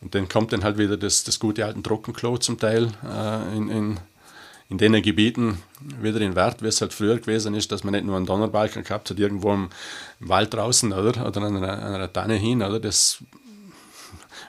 Und 0.00 0.14
dann 0.14 0.28
kommt 0.28 0.52
dann 0.52 0.64
halt 0.64 0.78
wieder 0.78 0.96
das, 0.96 1.24
das 1.24 1.38
gute 1.38 1.64
alte 1.64 1.82
Trockenklo 1.82 2.38
zum 2.38 2.58
Teil 2.58 2.88
äh, 3.04 3.56
in, 3.56 3.68
in, 3.68 4.00
in 4.70 4.78
den 4.78 5.02
Gebieten 5.02 5.62
wieder 6.00 6.20
in 6.20 6.34
Wert, 6.34 6.62
wie 6.62 6.66
es 6.66 6.80
halt 6.80 6.94
früher 6.94 7.18
gewesen 7.18 7.54
ist, 7.54 7.70
dass 7.70 7.84
man 7.84 7.92
nicht 7.92 8.06
nur 8.06 8.16
einen 8.16 8.26
Donnerbalken 8.26 8.84
gehabt 8.84 9.10
hat, 9.10 9.18
irgendwo 9.18 9.52
im, 9.52 9.68
Wald 10.20 10.54
draußen 10.54 10.92
oder, 10.92 11.26
oder 11.26 11.42
an 11.42 11.56
einer, 11.56 11.72
an 11.72 11.94
einer 11.94 12.12
Tanne 12.12 12.36
hin. 12.36 12.62
Oder? 12.62 12.80
Das 12.80 13.18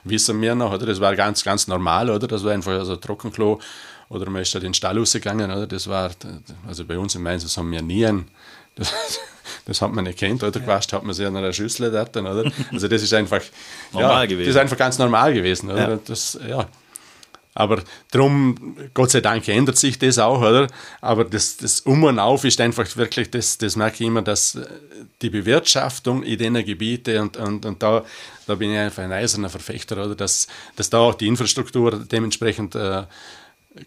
wissen 0.04 0.40
wir 0.40 0.54
noch, 0.54 0.72
oder? 0.72 0.86
das 0.86 1.00
war 1.00 1.14
ganz, 1.14 1.44
ganz 1.44 1.68
normal, 1.68 2.08
oder? 2.08 2.26
das 2.26 2.42
war 2.42 2.52
einfach 2.52 2.84
so 2.84 2.94
ein 2.94 3.00
Trockenklo 3.00 3.60
oder 4.08 4.30
man 4.30 4.42
ist 4.42 4.54
halt 4.54 4.64
in 4.64 4.70
den 4.70 4.74
Stall 4.74 4.98
rausgegangen, 4.98 5.50
oder? 5.50 5.66
Das 5.66 5.88
war, 5.88 6.10
also 6.66 6.84
bei 6.84 6.98
uns 6.98 7.14
in 7.14 7.22
Mainz, 7.22 7.42
das 7.42 7.56
haben 7.56 7.70
wir 7.70 7.82
nie 7.82 8.06
ein, 8.06 8.26
das, 8.76 8.92
das 9.64 9.82
hat 9.82 9.92
man 9.92 10.04
nicht 10.04 10.18
kennt, 10.18 10.42
oder? 10.42 10.60
Gewascht 10.60 10.92
hat 10.92 11.02
man 11.02 11.14
sich 11.14 11.26
an 11.26 11.36
einer 11.36 11.52
Schüssel 11.52 11.90
dort, 11.90 12.16
oder? 12.16 12.50
Also 12.72 12.88
das 12.88 13.02
ist 13.02 13.12
einfach, 13.14 13.42
normal 13.92 14.22
ja, 14.22 14.26
gewesen. 14.26 14.46
das 14.46 14.54
ist 14.54 14.60
einfach 14.60 14.76
ganz 14.76 14.98
normal 14.98 15.34
gewesen, 15.34 15.70
oder? 15.70 15.90
Ja. 15.90 15.98
Das, 16.04 16.38
ja. 16.46 16.68
Aber 17.56 17.82
darum, 18.10 18.76
Gott 18.92 19.10
sei 19.10 19.22
Dank 19.22 19.48
ändert 19.48 19.78
sich 19.78 19.98
das 19.98 20.18
auch, 20.18 20.40
oder? 20.40 20.66
Aber 21.00 21.24
das, 21.24 21.56
das 21.56 21.80
Um 21.80 22.04
und 22.04 22.18
Auf 22.18 22.44
ist 22.44 22.60
einfach 22.60 22.84
wirklich, 22.96 23.30
das, 23.30 23.56
das 23.56 23.76
merke 23.76 24.04
ich 24.04 24.08
immer, 24.08 24.20
dass 24.20 24.58
die 25.22 25.30
Bewirtschaftung 25.30 26.22
in 26.22 26.38
den 26.38 26.62
Gebieten 26.66 27.18
und, 27.18 27.38
und, 27.38 27.64
und 27.64 27.82
da, 27.82 28.04
da 28.46 28.54
bin 28.56 28.72
ich 28.72 28.78
einfach 28.78 29.04
ein 29.04 29.12
eiserner 29.12 29.48
Verfechter, 29.48 30.04
oder? 30.04 30.14
Dass, 30.14 30.48
dass 30.76 30.90
da 30.90 30.98
auch 30.98 31.14
die 31.14 31.28
Infrastruktur 31.28 31.98
dementsprechend 31.98 32.74
äh, 32.74 33.04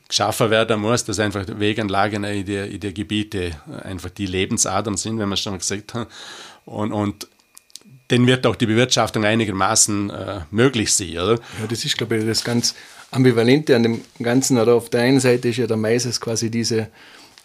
geschaffen 0.08 0.50
werden 0.50 0.80
muss, 0.82 1.06
dass 1.06 1.20
einfach 1.20 1.46
Weganlagen 1.48 2.24
in 2.24 2.46
die, 2.46 2.56
in 2.56 2.80
die 2.80 2.94
Gebiete 2.94 3.52
einfach 3.84 4.10
die 4.10 4.26
Lebensadern 4.26 4.98
sind, 4.98 5.20
wenn 5.20 5.30
man 5.30 5.34
es 5.34 5.42
schon 5.42 5.54
mal 5.54 5.60
gesagt 5.60 5.94
hat. 5.94 6.08
Und, 6.66 6.92
und 6.92 7.28
dann 8.10 8.26
wird 8.26 8.46
auch 8.46 8.56
die 8.56 8.66
Bewirtschaftung 8.66 9.24
einigermaßen 9.24 10.10
äh, 10.10 10.40
möglich 10.52 10.94
sein, 10.94 11.18
oder? 11.18 11.36
Ja, 11.60 11.68
das 11.70 11.86
ist, 11.86 11.98
glaube 11.98 12.18
ich, 12.18 12.26
das 12.26 12.44
ganz 12.44 12.76
Ambivalente 13.12 13.76
an 13.76 13.84
dem 13.84 14.02
Ganzen. 14.22 14.58
Oder 14.58 14.76
auf 14.76 14.90
der 14.90 15.02
einen 15.02 15.20
Seite 15.20 15.50
ist 15.50 15.58
ja 15.58 15.68
der 15.68 15.78
Maises 15.78 16.20
quasi 16.20 16.50
diese, 16.50 16.90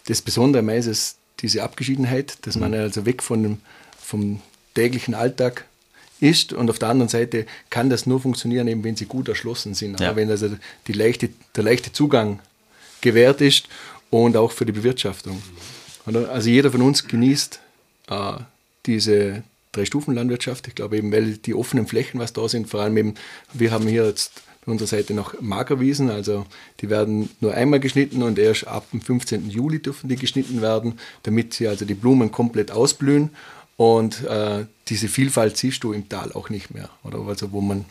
das 0.07 0.21
Besondere 0.21 0.63
Maises, 0.63 1.17
diese 1.39 1.63
Abgeschiedenheit, 1.63 2.37
dass 2.43 2.55
man 2.55 2.71
mhm. 2.71 2.77
also 2.77 3.05
weg 3.05 3.21
von 3.21 3.43
dem, 3.43 3.57
vom 3.99 4.41
täglichen 4.73 5.13
Alltag 5.13 5.65
ist 6.19 6.53
und 6.53 6.69
auf 6.69 6.79
der 6.79 6.89
anderen 6.89 7.09
Seite 7.09 7.45
kann 7.69 7.89
das 7.89 8.05
nur 8.05 8.21
funktionieren, 8.21 8.67
eben 8.67 8.83
wenn 8.83 8.95
sie 8.95 9.05
gut 9.05 9.27
erschlossen 9.27 9.73
sind. 9.73 9.99
Ja. 9.99 10.15
wenn 10.15 10.29
also 10.29 10.49
die 10.87 10.93
leichte, 10.93 11.29
der 11.55 11.63
leichte 11.63 11.91
Zugang 11.91 12.39
gewährt 13.01 13.41
ist 13.41 13.67
und 14.09 14.37
auch 14.37 14.51
für 14.51 14.65
die 14.65 14.71
Bewirtschaftung. 14.71 15.41
Also 16.05 16.49
jeder 16.49 16.71
von 16.71 16.81
uns 16.81 17.07
genießt 17.07 17.59
äh, 18.09 18.33
diese 18.85 19.43
Drei-Stufen-Landwirtschaft. 19.71 20.67
Ich 20.67 20.75
glaube 20.75 20.97
eben, 20.97 21.11
weil 21.11 21.37
die 21.37 21.53
offenen 21.53 21.87
Flächen, 21.87 22.19
was 22.19 22.33
da 22.33 22.47
sind, 22.47 22.69
vor 22.69 22.81
allem 22.81 22.97
eben, 22.97 23.13
wir 23.53 23.71
haben 23.71 23.87
hier 23.87 24.05
jetzt 24.05 24.41
auf 24.61 24.67
unserer 24.69 24.87
Seite 24.87 25.13
noch 25.13 25.39
Magerwiesen, 25.41 26.09
also 26.09 26.45
die 26.79 26.89
werden 26.89 27.29
nur 27.39 27.53
einmal 27.53 27.79
geschnitten 27.79 28.23
und 28.23 28.39
erst 28.39 28.67
ab 28.67 28.89
dem 28.91 29.01
15. 29.01 29.49
Juli 29.49 29.79
dürfen 29.79 30.07
die 30.07 30.15
geschnitten 30.15 30.61
werden, 30.61 30.99
damit 31.23 31.53
sie 31.53 31.67
also 31.67 31.85
die 31.85 31.93
Blumen 31.93 32.31
komplett 32.31 32.71
ausblühen 32.71 33.29
und 33.77 34.23
äh, 34.23 34.65
diese 34.87 35.07
Vielfalt 35.07 35.57
siehst 35.57 35.83
du 35.83 35.91
im 35.91 36.07
Tal 36.07 36.31
auch 36.33 36.49
nicht 36.49 36.73
mehr. 36.73 36.89
Oder 37.03 37.19
also 37.19 37.51
wo 37.51 37.61
man 37.61 37.85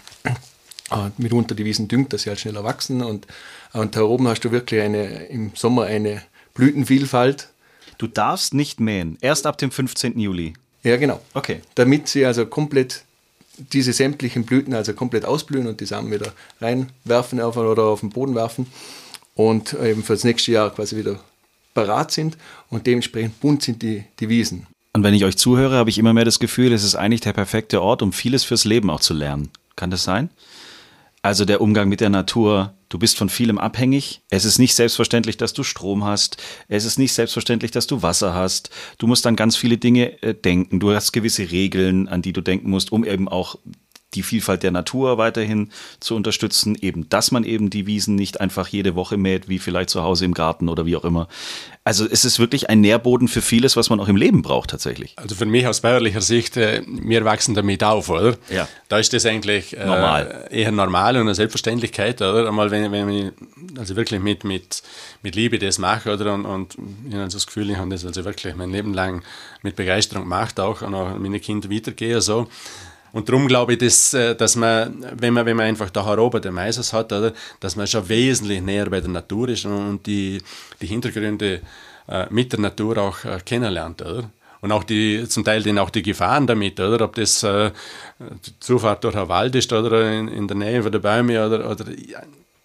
äh, 0.90 1.10
mitunter 1.18 1.54
die 1.54 1.64
Wiesen 1.64 1.88
düngt, 1.88 2.12
dass 2.12 2.22
sie 2.22 2.30
halt 2.30 2.40
schneller 2.40 2.64
wachsen. 2.64 3.02
Und, 3.02 3.26
und 3.72 3.96
da 3.96 4.02
oben 4.02 4.28
hast 4.28 4.40
du 4.40 4.50
wirklich 4.50 4.80
eine, 4.80 5.26
im 5.26 5.52
Sommer 5.54 5.84
eine 5.84 6.22
Blütenvielfalt. 6.54 7.48
Du 7.98 8.06
darfst 8.06 8.54
nicht 8.54 8.80
mähen, 8.80 9.18
erst 9.20 9.46
ab 9.46 9.58
dem 9.58 9.70
15. 9.70 10.18
Juli. 10.18 10.54
Ja, 10.82 10.96
genau. 10.96 11.20
Okay. 11.34 11.60
Damit 11.74 12.08
sie 12.08 12.24
also 12.24 12.46
komplett 12.46 13.04
diese 13.56 13.92
sämtlichen 13.92 14.44
Blüten 14.44 14.74
also 14.74 14.94
komplett 14.94 15.24
ausblühen 15.24 15.66
und 15.66 15.80
die 15.80 15.86
Samen 15.86 16.10
wieder 16.10 16.32
reinwerfen 16.60 17.40
oder 17.40 17.84
auf 17.84 18.00
den 18.00 18.10
Boden 18.10 18.34
werfen 18.34 18.66
und 19.36 19.74
eben 19.74 20.02
für 20.02 20.14
das 20.14 20.24
nächste 20.24 20.50
Jahr 20.52 20.70
quasi 20.70 20.96
wieder 20.96 21.20
parat 21.72 22.10
sind 22.10 22.36
und 22.70 22.86
dementsprechend 22.86 23.40
bunt 23.40 23.62
sind 23.62 23.82
die, 23.82 24.04
die 24.18 24.28
Wiesen. 24.28 24.66
Und 24.94 25.02
wenn 25.02 25.14
ich 25.14 25.24
euch 25.24 25.36
zuhöre, 25.36 25.76
habe 25.76 25.90
ich 25.90 25.98
immer 25.98 26.12
mehr 26.12 26.24
das 26.24 26.38
Gefühl, 26.38 26.72
es 26.72 26.84
ist 26.84 26.94
eigentlich 26.94 27.20
der 27.20 27.32
perfekte 27.32 27.82
Ort, 27.82 28.00
um 28.00 28.12
vieles 28.12 28.44
fürs 28.44 28.64
Leben 28.64 28.90
auch 28.90 29.00
zu 29.00 29.12
lernen. 29.12 29.50
Kann 29.74 29.90
das 29.90 30.04
sein? 30.04 30.30
Also 31.20 31.44
der 31.44 31.60
Umgang 31.60 31.88
mit 31.88 32.00
der 32.00 32.10
Natur, 32.10 32.74
du 32.90 32.98
bist 32.98 33.16
von 33.18 33.28
vielem 33.28 33.58
abhängig. 33.58 34.20
Es 34.30 34.44
ist 34.44 34.58
nicht 34.58 34.74
selbstverständlich, 34.74 35.36
dass 35.36 35.52
du 35.52 35.64
Strom 35.64 36.04
hast. 36.04 36.36
Es 36.68 36.84
ist 36.84 36.98
nicht 36.98 37.12
selbstverständlich, 37.12 37.72
dass 37.72 37.88
du 37.88 38.02
Wasser 38.02 38.34
hast. 38.34 38.70
Du 38.98 39.08
musst 39.08 39.26
an 39.26 39.34
ganz 39.34 39.56
viele 39.56 39.78
Dinge 39.78 40.22
äh, 40.22 40.32
denken. 40.32 40.78
Du 40.78 40.92
hast 40.92 41.12
gewisse 41.12 41.50
Regeln, 41.50 42.06
an 42.06 42.22
die 42.22 42.32
du 42.32 42.40
denken 42.40 42.70
musst, 42.70 42.92
um 42.92 43.04
eben 43.04 43.26
auch 43.26 43.56
die 44.14 44.22
Vielfalt 44.22 44.62
der 44.62 44.70
Natur 44.70 45.18
weiterhin 45.18 45.70
zu 46.00 46.14
unterstützen, 46.14 46.76
eben, 46.80 47.08
dass 47.08 47.30
man 47.30 47.44
eben 47.44 47.70
die 47.70 47.86
Wiesen 47.86 48.14
nicht 48.14 48.40
einfach 48.40 48.68
jede 48.68 48.94
Woche 48.94 49.16
mäht, 49.16 49.48
wie 49.48 49.58
vielleicht 49.58 49.90
zu 49.90 50.02
Hause 50.02 50.24
im 50.24 50.34
Garten 50.34 50.68
oder 50.68 50.86
wie 50.86 50.96
auch 50.96 51.04
immer. 51.04 51.28
Also 51.86 52.06
es 52.10 52.24
ist 52.24 52.38
wirklich 52.38 52.70
ein 52.70 52.80
Nährboden 52.80 53.28
für 53.28 53.42
vieles, 53.42 53.76
was 53.76 53.90
man 53.90 54.00
auch 54.00 54.08
im 54.08 54.16
Leben 54.16 54.40
braucht 54.40 54.70
tatsächlich. 54.70 55.12
Also 55.16 55.34
für 55.34 55.44
mich 55.44 55.66
aus 55.66 55.80
bäuerlicher 55.80 56.22
Sicht, 56.22 56.56
äh, 56.56 56.82
wir 56.86 57.24
wachsen 57.26 57.54
damit 57.54 57.84
auf, 57.84 58.08
oder? 58.08 58.36
Ja. 58.48 58.66
Da 58.88 58.98
ist 58.98 59.12
das 59.12 59.26
eigentlich 59.26 59.76
äh, 59.76 59.84
Normal. 59.84 60.48
eher 60.50 60.72
normal 60.72 61.16
und 61.16 61.22
eine 61.22 61.34
Selbstverständlichkeit, 61.34 62.22
oder? 62.22 62.48
Einmal 62.48 62.70
wenn, 62.70 62.90
wenn 62.90 63.08
ich 63.10 63.32
also 63.78 63.96
wirklich 63.96 64.20
mit, 64.20 64.44
mit, 64.44 64.82
mit 65.22 65.34
Liebe 65.34 65.58
das 65.58 65.78
mache, 65.78 66.14
oder? 66.14 66.32
Und, 66.32 66.46
und 66.46 66.76
ich 67.08 67.14
habe 67.14 67.28
das 67.28 67.46
Gefühl, 67.46 67.68
ich 67.70 67.76
habe 67.76 67.90
das 67.90 68.04
also 68.06 68.24
wirklich 68.24 68.54
mein 68.54 68.70
Leben 68.70 68.94
lang 68.94 69.22
mit 69.62 69.76
Begeisterung 69.76 70.24
gemacht, 70.24 70.58
auch 70.60 70.82
auch 70.82 71.18
meine 71.18 71.40
Kinder 71.40 71.70
weitergehe, 71.70 72.20
so. 72.20 72.48
Und 73.14 73.28
darum 73.28 73.46
glaube 73.46 73.74
ich, 73.74 73.78
dass, 73.78 74.12
äh, 74.12 74.34
dass 74.34 74.56
man, 74.56 75.06
wenn 75.16 75.32
man, 75.32 75.46
wenn 75.46 75.56
man 75.56 75.66
einfach 75.66 75.88
da 75.88 76.16
den 76.16 76.52
Meisers 76.52 76.92
hat, 76.92 77.12
oder, 77.12 77.32
dass 77.60 77.76
man 77.76 77.86
schon 77.86 78.08
wesentlich 78.08 78.60
näher 78.60 78.90
bei 78.90 79.00
der 79.00 79.08
Natur 79.08 79.48
ist 79.50 79.64
und 79.64 80.04
die, 80.04 80.42
die 80.80 80.86
Hintergründe 80.86 81.60
äh, 82.08 82.26
mit 82.30 82.52
der 82.52 82.58
Natur 82.58 82.98
auch 82.98 83.24
äh, 83.24 83.38
kennenlernt. 83.44 84.02
Oder? 84.02 84.28
Und 84.62 84.72
auch 84.72 84.82
die, 84.82 85.28
zum 85.28 85.44
Teil 85.44 85.62
dann 85.62 85.78
auch 85.78 85.90
die 85.90 86.02
Gefahren 86.02 86.48
damit, 86.48 86.80
oder? 86.80 87.04
Ob 87.04 87.14
das 87.14 87.44
äh, 87.44 87.70
Zufahrt 88.58 89.04
durch 89.04 89.14
einen 89.14 89.28
Wald 89.28 89.54
ist 89.54 89.72
oder 89.72 90.10
in, 90.10 90.26
in 90.26 90.48
der 90.48 90.56
Nähe 90.56 90.82
von 90.82 90.90
der 90.90 90.98
Bäume 90.98 91.46
oder, 91.46 91.70
oder 91.70 91.84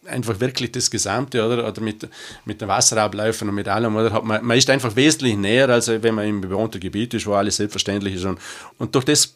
einfach 0.08 0.40
wirklich 0.40 0.72
das 0.72 0.90
Gesamte, 0.90 1.46
oder? 1.46 1.68
Oder 1.68 1.80
mit, 1.80 2.08
mit 2.46 2.60
den 2.60 2.68
Wasserabläufen 2.68 3.50
und 3.50 3.54
mit 3.54 3.68
allem, 3.68 3.96
oder? 3.96 4.20
Man, 4.24 4.44
man 4.44 4.58
ist 4.58 4.72
einfach 4.72 4.96
wesentlich 4.96 5.38
näher, 5.38 5.70
als 5.70 5.90
wenn 5.90 6.16
man 6.16 6.28
im 6.28 6.42
bewohnten 6.42 6.80
Gebiet 6.80 7.14
ist, 7.14 7.28
wo 7.28 7.34
alles 7.34 7.58
selbstverständlich 7.58 8.16
ist. 8.16 8.26
Und, 8.26 8.40
und 8.80 8.96
durch 8.96 9.06
das 9.06 9.36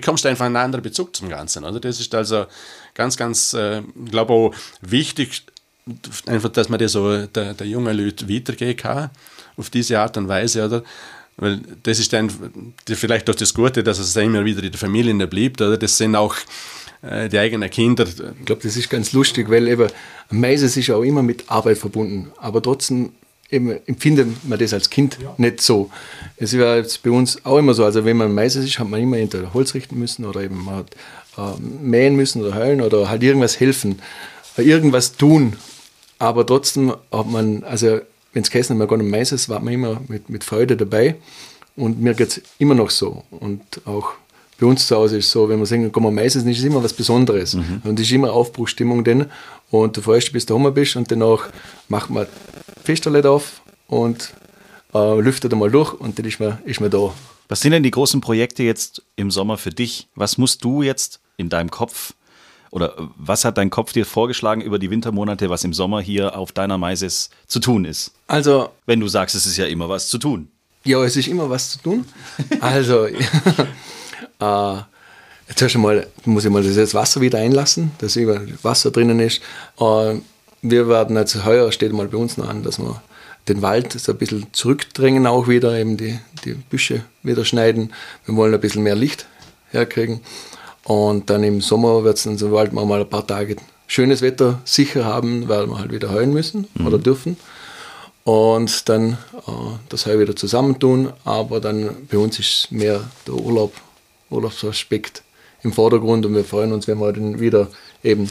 bekommst 0.00 0.24
du 0.24 0.28
einfach 0.28 0.46
einen 0.46 0.56
anderen 0.56 0.82
Bezug 0.82 1.14
zum 1.14 1.28
Ganzen. 1.28 1.64
Oder? 1.64 1.80
Das 1.80 1.98
ist 1.98 2.14
also 2.14 2.46
ganz, 2.94 3.16
ganz, 3.16 3.52
äh, 3.54 3.82
glaube 4.10 4.32
auch 4.32 4.54
wichtig, 4.80 5.42
einfach, 6.26 6.50
dass 6.50 6.68
man 6.68 6.78
das 6.78 6.92
so 6.92 7.26
der, 7.26 7.54
der 7.54 7.66
jungen 7.66 7.96
Leute 7.96 8.28
weitergehen 8.28 8.76
kann, 8.76 9.10
auf 9.56 9.70
diese 9.70 9.98
Art 9.98 10.16
und 10.16 10.28
Weise, 10.28 10.64
oder? 10.64 10.82
Weil 11.36 11.60
das 11.84 11.98
ist 12.00 12.12
dann 12.12 12.30
vielleicht 12.86 13.30
auch 13.30 13.34
das 13.34 13.54
Gute, 13.54 13.82
dass 13.84 13.98
es 13.98 14.14
immer 14.16 14.44
wieder 14.44 14.62
in 14.62 14.72
der 14.72 14.78
Familie 14.78 15.26
bleibt, 15.26 15.60
oder? 15.60 15.76
Das 15.76 15.96
sind 15.96 16.14
auch 16.16 16.34
äh, 17.02 17.28
die 17.28 17.38
eigenen 17.38 17.70
Kinder. 17.70 18.06
Ich 18.06 18.44
glaube, 18.44 18.62
das 18.62 18.76
ist 18.76 18.90
ganz 18.90 19.12
lustig, 19.12 19.48
weil 19.48 19.68
eben 19.68 19.88
Meises 20.30 20.76
ist 20.76 20.90
auch 20.90 21.02
immer 21.02 21.22
mit 21.22 21.48
Arbeit 21.48 21.78
verbunden, 21.78 22.32
aber 22.38 22.62
trotzdem 22.62 23.12
eben 23.50 23.78
empfindet 23.86 24.48
man 24.48 24.58
das 24.58 24.72
als 24.72 24.90
Kind 24.90 25.18
ja. 25.22 25.34
nicht 25.38 25.60
so. 25.62 25.90
Es 26.36 26.56
war 26.58 26.76
jetzt 26.76 27.02
bei 27.02 27.10
uns 27.10 27.44
auch 27.44 27.58
immer 27.58 27.74
so, 27.74 27.84
also 27.84 28.04
wenn 28.04 28.16
man 28.16 28.34
Meister 28.34 28.60
ist, 28.60 28.78
hat 28.78 28.88
man 28.88 29.00
immer 29.00 29.18
entweder 29.18 29.54
Holz 29.54 29.74
richten 29.74 29.98
müssen 29.98 30.24
oder 30.24 30.42
eben 30.42 30.64
man 30.64 30.76
hat 30.76 30.94
äh, 31.36 31.60
mähen 31.60 32.16
müssen 32.16 32.42
oder 32.42 32.54
heulen 32.54 32.80
oder 32.80 33.08
halt 33.08 33.22
irgendwas 33.22 33.58
helfen, 33.58 34.00
äh, 34.56 34.62
irgendwas 34.62 35.16
tun. 35.16 35.56
Aber 36.18 36.44
trotzdem 36.44 36.92
hat 37.12 37.30
man, 37.30 37.64
also 37.64 38.00
wenn 38.32 38.42
es 38.42 38.50
geheißen 38.50 38.74
hat, 38.74 38.78
man 38.78 38.88
geht 38.88 39.06
am 39.06 39.10
Meister, 39.10 39.36
war 39.48 39.60
man 39.60 39.74
immer 39.74 40.00
mit, 40.08 40.28
mit 40.28 40.44
Freude 40.44 40.76
dabei 40.76 41.16
und 41.76 42.00
mir 42.00 42.14
geht 42.14 42.28
es 42.28 42.42
immer 42.58 42.74
noch 42.74 42.90
so. 42.90 43.24
Und 43.30 43.62
auch 43.86 44.12
bei 44.58 44.66
uns 44.66 44.86
zu 44.86 44.96
Hause 44.96 45.18
ist 45.18 45.26
es 45.26 45.30
so, 45.30 45.48
wenn 45.48 45.58
wir 45.58 45.66
sagen, 45.66 45.90
komm, 45.92 46.12
meistens 46.14 46.44
ist 46.44 46.58
es 46.58 46.64
immer 46.64 46.82
was 46.82 46.92
Besonderes. 46.92 47.54
Mhm. 47.54 47.82
Und 47.84 48.00
es 48.00 48.06
ist 48.06 48.12
immer 48.12 48.32
Aufbruchstimmung 48.32 49.04
denn. 49.04 49.26
Und 49.70 49.96
du 49.96 50.00
freust 50.00 50.26
dich, 50.26 50.32
bis 50.32 50.46
du 50.46 50.54
Hummer 50.54 50.72
bist 50.72 50.96
und 50.96 51.10
danach 51.10 51.48
macht 51.88 52.10
man 52.10 52.26
Fensterle 52.82 53.28
auf 53.28 53.60
und 53.86 54.32
äh, 54.94 55.20
lüftet 55.20 55.52
einmal 55.52 55.70
durch 55.70 55.94
und 55.94 56.18
dann 56.18 56.26
ist 56.26 56.40
man, 56.40 56.58
ist 56.64 56.80
man 56.80 56.90
da. 56.90 57.12
Was 57.48 57.60
sind 57.60 57.72
denn 57.72 57.82
die 57.82 57.90
großen 57.90 58.20
Projekte 58.20 58.62
jetzt 58.62 59.02
im 59.16 59.30
Sommer 59.30 59.58
für 59.58 59.70
dich? 59.70 60.08
Was 60.14 60.38
musst 60.38 60.64
du 60.64 60.82
jetzt 60.82 61.20
in 61.36 61.48
deinem 61.48 61.70
Kopf 61.70 62.14
oder 62.70 62.94
was 63.16 63.44
hat 63.44 63.58
dein 63.58 63.70
Kopf 63.70 63.92
dir 63.92 64.04
vorgeschlagen 64.04 64.60
über 64.60 64.78
die 64.78 64.90
Wintermonate, 64.90 65.48
was 65.48 65.64
im 65.64 65.72
Sommer 65.72 66.00
hier 66.00 66.36
auf 66.36 66.52
deiner 66.52 66.78
Maises 66.78 67.30
zu 67.46 67.60
tun 67.60 67.84
ist? 67.84 68.12
Also, 68.26 68.70
wenn 68.86 69.00
du 69.00 69.08
sagst, 69.08 69.34
es 69.34 69.46
ist 69.46 69.56
ja 69.56 69.66
immer 69.66 69.88
was 69.88 70.08
zu 70.08 70.18
tun. 70.18 70.48
Ja, 70.84 71.02
es 71.04 71.16
ist 71.16 71.28
immer 71.28 71.48
was 71.48 71.70
zu 71.70 71.78
tun. 71.78 72.04
Also, 72.60 73.06
Äh, 74.40 74.76
jetzt 75.48 75.62
erst 75.62 75.74
einmal 75.74 76.06
muss 76.24 76.44
ich 76.44 76.50
mal 76.50 76.62
das 76.62 76.94
Wasser 76.94 77.20
wieder 77.20 77.38
einlassen, 77.38 77.92
dass 77.98 78.16
über 78.16 78.40
Wasser 78.62 78.90
drinnen 78.90 79.20
ist. 79.20 79.40
Äh, 79.80 80.16
wir 80.62 80.88
werden 80.88 81.16
jetzt 81.16 81.44
heuer 81.44 81.70
steht 81.72 81.92
mal 81.92 82.08
bei 82.08 82.16
uns 82.16 82.36
noch 82.36 82.48
an, 82.48 82.62
dass 82.62 82.78
wir 82.78 83.00
den 83.48 83.62
Wald 83.62 83.92
so 83.92 84.12
ein 84.12 84.18
bisschen 84.18 84.46
zurückdrängen 84.52 85.26
auch 85.26 85.48
wieder, 85.48 85.76
eben 85.78 85.96
die, 85.96 86.18
die 86.44 86.54
Büsche 86.54 87.04
wieder 87.22 87.44
schneiden. 87.44 87.92
Wir 88.26 88.36
wollen 88.36 88.54
ein 88.54 88.60
bisschen 88.60 88.82
mehr 88.82 88.96
Licht 88.96 89.26
herkriegen. 89.70 90.20
Und 90.84 91.30
dann 91.30 91.44
im 91.44 91.60
Sommer 91.60 92.04
wird 92.04 92.16
es 92.16 92.24
dann 92.24 92.38
so 92.38 92.52
Wald 92.52 92.72
mal 92.72 92.90
ein 92.92 93.08
paar 93.08 93.26
Tage 93.26 93.56
schönes 93.86 94.22
Wetter 94.22 94.60
sicher 94.64 95.04
haben, 95.04 95.48
weil 95.48 95.66
wir 95.66 95.78
halt 95.78 95.92
wieder 95.92 96.10
heuen 96.10 96.32
müssen 96.32 96.66
mhm. 96.74 96.86
oder 96.86 96.98
dürfen. 96.98 97.36
Und 98.24 98.88
dann 98.88 99.14
äh, 99.46 99.50
das 99.88 100.06
Heu 100.06 100.18
wieder 100.18 100.36
zusammentun. 100.36 101.12
Aber 101.24 101.60
dann 101.60 102.06
bei 102.10 102.18
uns 102.18 102.38
ist 102.38 102.68
mehr 102.70 103.00
der 103.26 103.34
Urlaub 103.34 103.72
Urlaubsaspekt 104.30 105.22
im 105.62 105.72
Vordergrund 105.72 106.24
und 106.26 106.34
wir 106.34 106.44
freuen 106.44 106.72
uns, 106.72 106.86
wenn 106.86 106.98
wir 106.98 107.12
dann 107.12 107.40
wieder 107.40 107.68
eben 108.02 108.30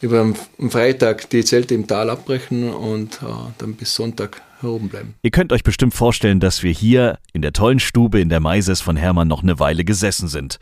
über 0.00 0.20
am 0.20 0.34
Freitag 0.70 1.28
die 1.30 1.44
Zelte 1.44 1.74
im 1.74 1.86
Tal 1.86 2.10
abbrechen 2.10 2.70
und 2.72 3.14
äh, 3.22 3.26
dann 3.58 3.74
bis 3.74 3.94
Sonntag 3.94 4.42
heroben 4.60 4.88
bleiben. 4.88 5.14
Ihr 5.22 5.30
könnt 5.30 5.52
euch 5.52 5.62
bestimmt 5.62 5.94
vorstellen, 5.94 6.40
dass 6.40 6.62
wir 6.62 6.72
hier 6.72 7.18
in 7.32 7.42
der 7.42 7.52
tollen 7.52 7.80
Stube 7.80 8.20
in 8.20 8.28
der 8.28 8.40
Maises 8.40 8.80
von 8.80 8.96
Hermann 8.96 9.28
noch 9.28 9.42
eine 9.42 9.58
Weile 9.58 9.84
gesessen 9.84 10.28
sind. 10.28 10.58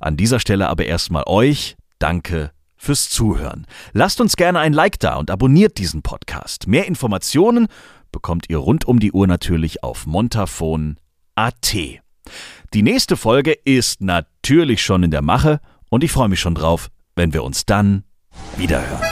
An 0.00 0.16
dieser 0.16 0.40
Stelle 0.40 0.68
aber 0.68 0.86
erstmal 0.86 1.24
euch 1.26 1.76
Danke 1.98 2.52
fürs 2.76 3.10
Zuhören. 3.10 3.66
Lasst 3.92 4.22
uns 4.22 4.36
gerne 4.36 4.58
ein 4.58 4.72
Like 4.72 4.98
da 4.98 5.16
und 5.16 5.30
abonniert 5.30 5.76
diesen 5.76 6.00
Podcast. 6.00 6.66
Mehr 6.66 6.86
Informationen 6.86 7.68
bekommt 8.10 8.46
ihr 8.48 8.56
rund 8.56 8.86
um 8.86 8.98
die 8.98 9.12
Uhr 9.12 9.26
natürlich 9.26 9.84
auf 9.84 10.06
montafon.at. 10.06 11.76
Die 12.72 12.82
nächste 12.82 13.16
Folge 13.16 13.52
ist 13.64 14.00
natürlich 14.00 14.80
schon 14.80 15.02
in 15.02 15.10
der 15.10 15.22
Mache 15.22 15.60
und 15.88 16.04
ich 16.04 16.12
freue 16.12 16.28
mich 16.28 16.38
schon 16.38 16.54
drauf, 16.54 16.88
wenn 17.16 17.32
wir 17.32 17.42
uns 17.42 17.66
dann 17.66 18.04
wiederhören. 18.56 19.02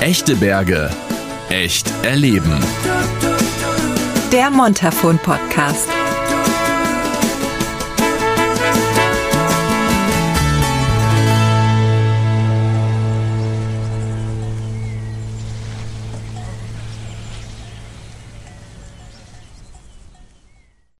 Echte 0.00 0.36
Berge, 0.36 0.88
echt 1.48 1.92
erleben. 2.04 2.64
Der 4.30 4.50
Montafon 4.50 5.18
Podcast. 5.18 5.88